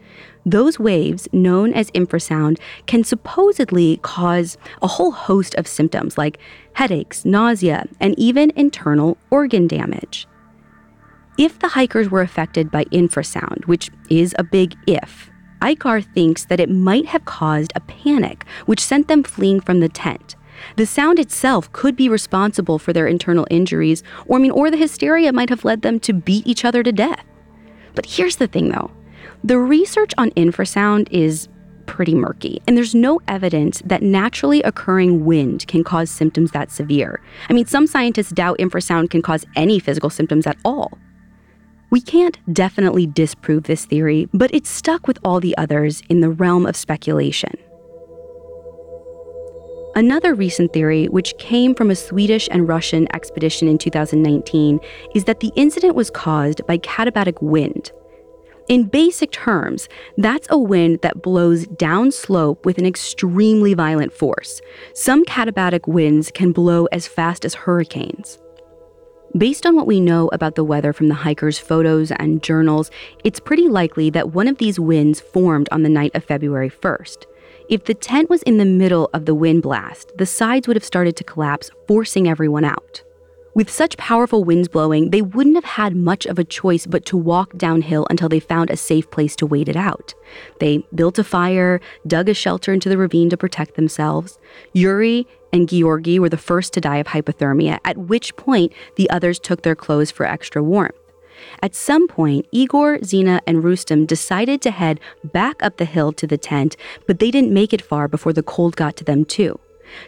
Those 0.48 0.78
waves, 0.78 1.28
known 1.30 1.74
as 1.74 1.90
infrasound, 1.90 2.58
can 2.86 3.04
supposedly 3.04 3.98
cause 3.98 4.56
a 4.80 4.86
whole 4.86 5.10
host 5.10 5.54
of 5.56 5.66
symptoms 5.66 6.16
like 6.16 6.38
headaches, 6.72 7.26
nausea, 7.26 7.86
and 8.00 8.18
even 8.18 8.50
internal 8.56 9.18
organ 9.30 9.66
damage. 9.66 10.26
If 11.36 11.58
the 11.58 11.68
hikers 11.68 12.08
were 12.08 12.22
affected 12.22 12.70
by 12.70 12.84
infrasound, 12.84 13.66
which 13.66 13.90
is 14.08 14.34
a 14.38 14.42
big 14.42 14.74
if, 14.86 15.30
Eichar 15.60 16.02
thinks 16.14 16.46
that 16.46 16.60
it 16.60 16.70
might 16.70 17.04
have 17.04 17.26
caused 17.26 17.72
a 17.74 17.80
panic, 17.80 18.46
which 18.64 18.80
sent 18.80 19.06
them 19.06 19.24
fleeing 19.24 19.60
from 19.60 19.80
the 19.80 19.90
tent. 19.90 20.34
The 20.76 20.86
sound 20.86 21.18
itself 21.18 21.70
could 21.72 21.94
be 21.94 22.08
responsible 22.08 22.78
for 22.78 22.94
their 22.94 23.06
internal 23.06 23.46
injuries, 23.50 24.02
or 24.24 24.38
I 24.38 24.40
mean, 24.40 24.52
or 24.52 24.70
the 24.70 24.78
hysteria 24.78 25.30
might 25.30 25.50
have 25.50 25.66
led 25.66 25.82
them 25.82 26.00
to 26.00 26.14
beat 26.14 26.46
each 26.46 26.64
other 26.64 26.82
to 26.82 26.90
death. 26.90 27.26
But 27.94 28.06
here's 28.06 28.36
the 28.36 28.46
thing 28.46 28.70
though 28.70 28.90
the 29.44 29.58
research 29.58 30.12
on 30.18 30.30
infrasound 30.32 31.08
is 31.10 31.48
pretty 31.86 32.14
murky, 32.14 32.60
and 32.66 32.76
there's 32.76 32.94
no 32.94 33.20
evidence 33.28 33.82
that 33.84 34.02
naturally 34.02 34.62
occurring 34.62 35.24
wind 35.24 35.66
can 35.68 35.82
cause 35.82 36.10
symptoms 36.10 36.50
that 36.50 36.70
severe. 36.70 37.20
I 37.48 37.52
mean, 37.52 37.66
some 37.66 37.86
scientists 37.86 38.30
doubt 38.30 38.58
infrasound 38.58 39.10
can 39.10 39.22
cause 39.22 39.44
any 39.56 39.78
physical 39.78 40.10
symptoms 40.10 40.46
at 40.46 40.58
all. 40.64 40.98
We 41.90 42.02
can't 42.02 42.38
definitely 42.54 43.06
disprove 43.06 43.64
this 43.64 43.86
theory, 43.86 44.28
but 44.34 44.52
it's 44.54 44.68
stuck 44.68 45.06
with 45.08 45.18
all 45.24 45.40
the 45.40 45.56
others 45.56 46.02
in 46.10 46.20
the 46.20 46.28
realm 46.28 46.66
of 46.66 46.76
speculation. 46.76 47.54
Another 49.94 50.34
recent 50.34 50.72
theory, 50.72 51.06
which 51.06 51.36
came 51.38 51.74
from 51.74 51.90
a 51.90 51.96
Swedish 51.96 52.48
and 52.52 52.68
Russian 52.68 53.08
expedition 53.14 53.66
in 53.66 53.78
2019, 53.78 54.78
is 55.14 55.24
that 55.24 55.40
the 55.40 55.50
incident 55.56 55.94
was 55.94 56.10
caused 56.10 56.64
by 56.66 56.78
katabatic 56.78 57.40
wind. 57.40 57.90
In 58.68 58.84
basic 58.84 59.30
terms, 59.30 59.88
that's 60.18 60.46
a 60.50 60.58
wind 60.58 61.00
that 61.00 61.22
blows 61.22 61.66
downslope 61.68 62.62
with 62.66 62.76
an 62.76 62.84
extremely 62.84 63.72
violent 63.72 64.12
force. 64.12 64.60
Some 64.92 65.24
katabatic 65.24 65.88
winds 65.88 66.30
can 66.30 66.52
blow 66.52 66.84
as 66.92 67.06
fast 67.06 67.46
as 67.46 67.54
hurricanes. 67.54 68.38
Based 69.36 69.64
on 69.64 69.74
what 69.74 69.86
we 69.86 70.00
know 70.00 70.28
about 70.34 70.54
the 70.54 70.64
weather 70.64 70.92
from 70.92 71.08
the 71.08 71.14
hikers' 71.14 71.58
photos 71.58 72.10
and 72.12 72.42
journals, 72.42 72.90
it's 73.24 73.40
pretty 73.40 73.68
likely 73.68 74.10
that 74.10 74.34
one 74.34 74.48
of 74.48 74.58
these 74.58 74.78
winds 74.78 75.18
formed 75.18 75.70
on 75.72 75.82
the 75.82 75.88
night 75.88 76.14
of 76.14 76.24
February 76.24 76.68
1st. 76.68 77.24
If 77.70 77.84
the 77.84 77.94
tent 77.94 78.28
was 78.28 78.42
in 78.42 78.58
the 78.58 78.66
middle 78.66 79.08
of 79.14 79.24
the 79.24 79.34
wind 79.34 79.62
blast, 79.62 80.12
the 80.18 80.26
sides 80.26 80.68
would 80.68 80.76
have 80.76 80.84
started 80.84 81.16
to 81.16 81.24
collapse, 81.24 81.70
forcing 81.86 82.28
everyone 82.28 82.64
out. 82.64 83.02
With 83.58 83.72
such 83.72 83.96
powerful 83.96 84.44
winds 84.44 84.68
blowing, 84.68 85.10
they 85.10 85.20
wouldn't 85.20 85.56
have 85.56 85.64
had 85.64 85.96
much 85.96 86.26
of 86.26 86.38
a 86.38 86.44
choice 86.44 86.86
but 86.86 87.04
to 87.06 87.16
walk 87.16 87.58
downhill 87.58 88.06
until 88.08 88.28
they 88.28 88.38
found 88.38 88.70
a 88.70 88.76
safe 88.76 89.10
place 89.10 89.34
to 89.34 89.46
wait 89.46 89.68
it 89.68 89.74
out. 89.74 90.14
They 90.60 90.86
built 90.94 91.18
a 91.18 91.24
fire, 91.24 91.80
dug 92.06 92.28
a 92.28 92.34
shelter 92.34 92.72
into 92.72 92.88
the 92.88 92.96
ravine 92.96 93.30
to 93.30 93.36
protect 93.36 93.74
themselves. 93.74 94.38
Yuri 94.74 95.26
and 95.52 95.68
Georgi 95.68 96.20
were 96.20 96.28
the 96.28 96.36
first 96.36 96.72
to 96.74 96.80
die 96.80 96.98
of 96.98 97.08
hypothermia, 97.08 97.80
at 97.84 97.98
which 97.98 98.36
point 98.36 98.72
the 98.94 99.10
others 99.10 99.40
took 99.40 99.62
their 99.62 99.74
clothes 99.74 100.12
for 100.12 100.24
extra 100.24 100.62
warmth. 100.62 100.94
At 101.60 101.74
some 101.74 102.06
point, 102.06 102.46
Igor, 102.52 103.02
Zina, 103.02 103.40
and 103.44 103.64
Rustem 103.64 104.06
decided 104.06 104.62
to 104.62 104.70
head 104.70 105.00
back 105.24 105.60
up 105.64 105.78
the 105.78 105.84
hill 105.84 106.12
to 106.12 106.28
the 106.28 106.38
tent, 106.38 106.76
but 107.08 107.18
they 107.18 107.32
didn't 107.32 107.52
make 107.52 107.72
it 107.72 107.82
far 107.82 108.06
before 108.06 108.32
the 108.32 108.44
cold 108.44 108.76
got 108.76 108.94
to 108.98 109.04
them 109.04 109.24
too. 109.24 109.58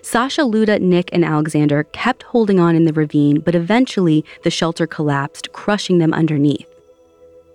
Sasha, 0.02 0.42
Luda, 0.42 0.80
Nick, 0.80 1.10
and 1.12 1.24
Alexander 1.24 1.84
kept 1.84 2.22
holding 2.24 2.58
on 2.60 2.74
in 2.74 2.84
the 2.84 2.92
ravine, 2.92 3.40
but 3.40 3.54
eventually 3.54 4.24
the 4.44 4.50
shelter 4.50 4.86
collapsed, 4.86 5.52
crushing 5.52 5.98
them 5.98 6.12
underneath. 6.12 6.66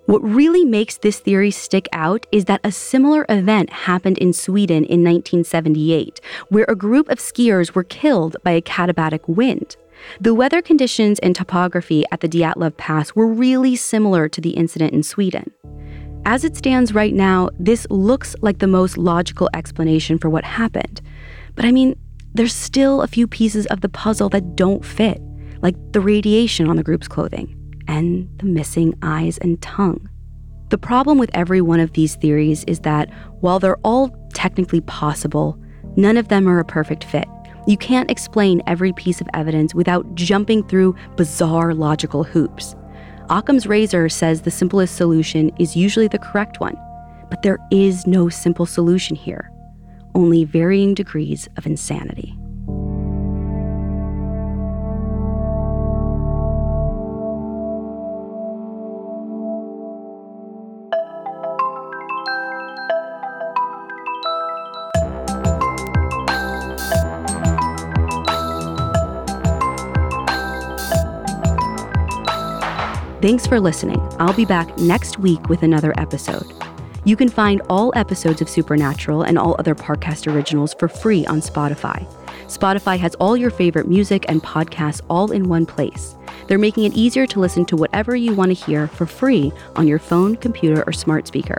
What 0.06 0.22
really 0.22 0.64
makes 0.64 0.98
this 0.98 1.18
theory 1.18 1.50
stick 1.50 1.88
out 1.92 2.26
is 2.30 2.44
that 2.44 2.60
a 2.62 2.70
similar 2.70 3.26
event 3.28 3.70
happened 3.70 4.18
in 4.18 4.32
Sweden 4.32 4.84
in 4.84 5.02
1978, 5.02 6.20
where 6.48 6.66
a 6.68 6.76
group 6.76 7.08
of 7.08 7.18
skiers 7.18 7.74
were 7.74 7.82
killed 7.82 8.36
by 8.44 8.52
a 8.52 8.62
katabatic 8.62 9.28
wind. 9.28 9.76
The 10.20 10.34
weather 10.34 10.62
conditions 10.62 11.18
and 11.18 11.34
topography 11.34 12.04
at 12.12 12.20
the 12.20 12.28
Dyatlov 12.28 12.76
Pass 12.76 13.16
were 13.16 13.26
really 13.26 13.74
similar 13.74 14.28
to 14.28 14.40
the 14.40 14.50
incident 14.50 14.92
in 14.92 15.02
Sweden. 15.02 15.50
As 16.24 16.44
it 16.44 16.56
stands 16.56 16.94
right 16.94 17.14
now, 17.14 17.50
this 17.58 17.86
looks 17.90 18.36
like 18.42 18.58
the 18.58 18.66
most 18.66 18.96
logical 18.98 19.48
explanation 19.54 20.18
for 20.18 20.28
what 20.28 20.44
happened. 20.44 21.00
But 21.56 21.64
I 21.64 21.72
mean, 21.72 21.98
there's 22.36 22.54
still 22.54 23.00
a 23.00 23.06
few 23.06 23.26
pieces 23.26 23.66
of 23.66 23.80
the 23.80 23.88
puzzle 23.88 24.28
that 24.28 24.56
don't 24.56 24.84
fit, 24.84 25.20
like 25.62 25.74
the 25.92 26.00
radiation 26.00 26.68
on 26.68 26.76
the 26.76 26.82
group's 26.82 27.08
clothing 27.08 27.54
and 27.88 28.28
the 28.38 28.44
missing 28.44 28.94
eyes 29.02 29.38
and 29.38 29.60
tongue. 29.62 30.08
The 30.68 30.78
problem 30.78 31.16
with 31.16 31.30
every 31.32 31.62
one 31.62 31.80
of 31.80 31.94
these 31.94 32.16
theories 32.16 32.64
is 32.64 32.80
that 32.80 33.10
while 33.40 33.58
they're 33.58 33.78
all 33.84 34.10
technically 34.34 34.82
possible, 34.82 35.58
none 35.96 36.16
of 36.16 36.28
them 36.28 36.46
are 36.46 36.58
a 36.58 36.64
perfect 36.64 37.04
fit. 37.04 37.26
You 37.66 37.78
can't 37.78 38.10
explain 38.10 38.62
every 38.66 38.92
piece 38.92 39.20
of 39.20 39.28
evidence 39.32 39.74
without 39.74 40.14
jumping 40.14 40.62
through 40.68 40.94
bizarre 41.16 41.72
logical 41.72 42.22
hoops. 42.22 42.76
Occam's 43.30 43.66
razor 43.66 44.08
says 44.08 44.42
the 44.42 44.50
simplest 44.50 44.96
solution 44.96 45.50
is 45.58 45.74
usually 45.74 46.08
the 46.08 46.18
correct 46.18 46.60
one, 46.60 46.76
but 47.30 47.42
there 47.42 47.58
is 47.70 48.06
no 48.06 48.28
simple 48.28 48.66
solution 48.66 49.16
here 49.16 49.50
only 50.16 50.44
varying 50.44 50.94
degrees 50.94 51.46
of 51.56 51.66
insanity. 51.66 52.34
Thanks 73.20 73.46
for 73.46 73.58
listening. 73.58 74.00
I'll 74.18 74.32
be 74.32 74.44
back 74.44 74.78
next 74.78 75.18
week 75.18 75.48
with 75.48 75.62
another 75.62 75.92
episode. 75.98 76.46
You 77.06 77.14
can 77.14 77.28
find 77.28 77.62
all 77.70 77.92
episodes 77.94 78.42
of 78.42 78.48
Supernatural 78.48 79.22
and 79.22 79.38
all 79.38 79.54
other 79.60 79.76
Parcast 79.76 80.26
originals 80.26 80.74
for 80.74 80.88
free 80.88 81.24
on 81.26 81.40
Spotify. 81.40 82.04
Spotify 82.48 82.98
has 82.98 83.14
all 83.20 83.36
your 83.36 83.52
favorite 83.52 83.86
music 83.86 84.24
and 84.28 84.42
podcasts 84.42 85.00
all 85.08 85.30
in 85.30 85.48
one 85.48 85.66
place. 85.66 86.16
They're 86.48 86.58
making 86.58 86.82
it 86.82 86.94
easier 86.94 87.24
to 87.28 87.38
listen 87.38 87.64
to 87.66 87.76
whatever 87.76 88.16
you 88.16 88.34
want 88.34 88.50
to 88.50 88.66
hear 88.66 88.88
for 88.88 89.06
free 89.06 89.52
on 89.76 89.86
your 89.86 90.00
phone, 90.00 90.34
computer, 90.34 90.82
or 90.84 90.92
smart 90.92 91.28
speaker. 91.28 91.58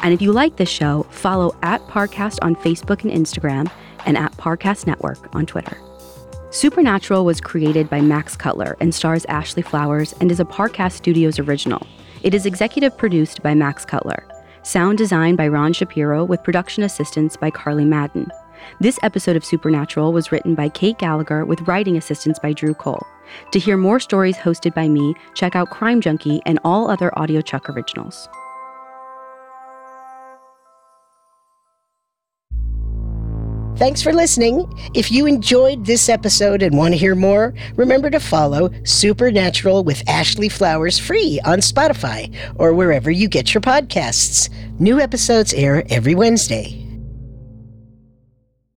And 0.00 0.14
if 0.14 0.22
you 0.22 0.32
like 0.32 0.56
this 0.56 0.70
show, 0.70 1.02
follow 1.10 1.54
at 1.62 1.82
Parcast 1.88 2.38
on 2.40 2.56
Facebook 2.56 3.04
and 3.04 3.12
Instagram 3.12 3.70
and 4.06 4.16
at 4.16 4.34
Parcast 4.38 4.86
Network 4.86 5.34
on 5.36 5.44
Twitter. 5.44 5.76
Supernatural 6.50 7.26
was 7.26 7.42
created 7.42 7.90
by 7.90 8.00
Max 8.00 8.34
Cutler 8.34 8.78
and 8.80 8.94
stars 8.94 9.26
Ashley 9.26 9.62
Flowers 9.62 10.14
and 10.22 10.32
is 10.32 10.40
a 10.40 10.46
Parcast 10.46 10.92
Studios 10.92 11.38
original. 11.38 11.86
It 12.22 12.32
is 12.32 12.46
executive 12.46 12.96
produced 12.96 13.42
by 13.42 13.52
Max 13.52 13.84
Cutler. 13.84 14.26
Sound 14.66 14.98
design 14.98 15.36
by 15.36 15.46
Ron 15.46 15.72
Shapiro 15.72 16.24
with 16.24 16.42
production 16.42 16.82
assistance 16.82 17.36
by 17.36 17.52
Carly 17.52 17.84
Madden. 17.84 18.26
This 18.80 18.98
episode 19.04 19.36
of 19.36 19.44
Supernatural 19.44 20.12
was 20.12 20.32
written 20.32 20.56
by 20.56 20.70
Kate 20.70 20.98
Gallagher 20.98 21.44
with 21.44 21.68
writing 21.68 21.96
assistance 21.96 22.40
by 22.40 22.52
Drew 22.52 22.74
Cole. 22.74 23.06
To 23.52 23.60
hear 23.60 23.76
more 23.76 24.00
stories 24.00 24.36
hosted 24.36 24.74
by 24.74 24.88
me, 24.88 25.14
check 25.34 25.54
out 25.54 25.70
Crime 25.70 26.00
Junkie 26.00 26.42
and 26.46 26.58
all 26.64 26.90
other 26.90 27.16
Audio 27.16 27.40
Chuck 27.42 27.70
originals. 27.70 28.28
Thanks 33.76 34.00
for 34.00 34.14
listening. 34.14 34.66
If 34.94 35.12
you 35.12 35.26
enjoyed 35.26 35.84
this 35.84 36.08
episode 36.08 36.62
and 36.62 36.78
want 36.78 36.94
to 36.94 36.98
hear 36.98 37.14
more, 37.14 37.52
remember 37.74 38.08
to 38.08 38.18
follow 38.18 38.70
Supernatural 38.84 39.84
with 39.84 40.02
Ashley 40.08 40.48
Flowers 40.48 40.98
free 40.98 41.40
on 41.44 41.58
Spotify 41.58 42.34
or 42.54 42.72
wherever 42.72 43.10
you 43.10 43.28
get 43.28 43.52
your 43.52 43.60
podcasts. 43.60 44.48
New 44.80 44.98
episodes 44.98 45.52
air 45.52 45.84
every 45.90 46.14
Wednesday. 46.14 46.85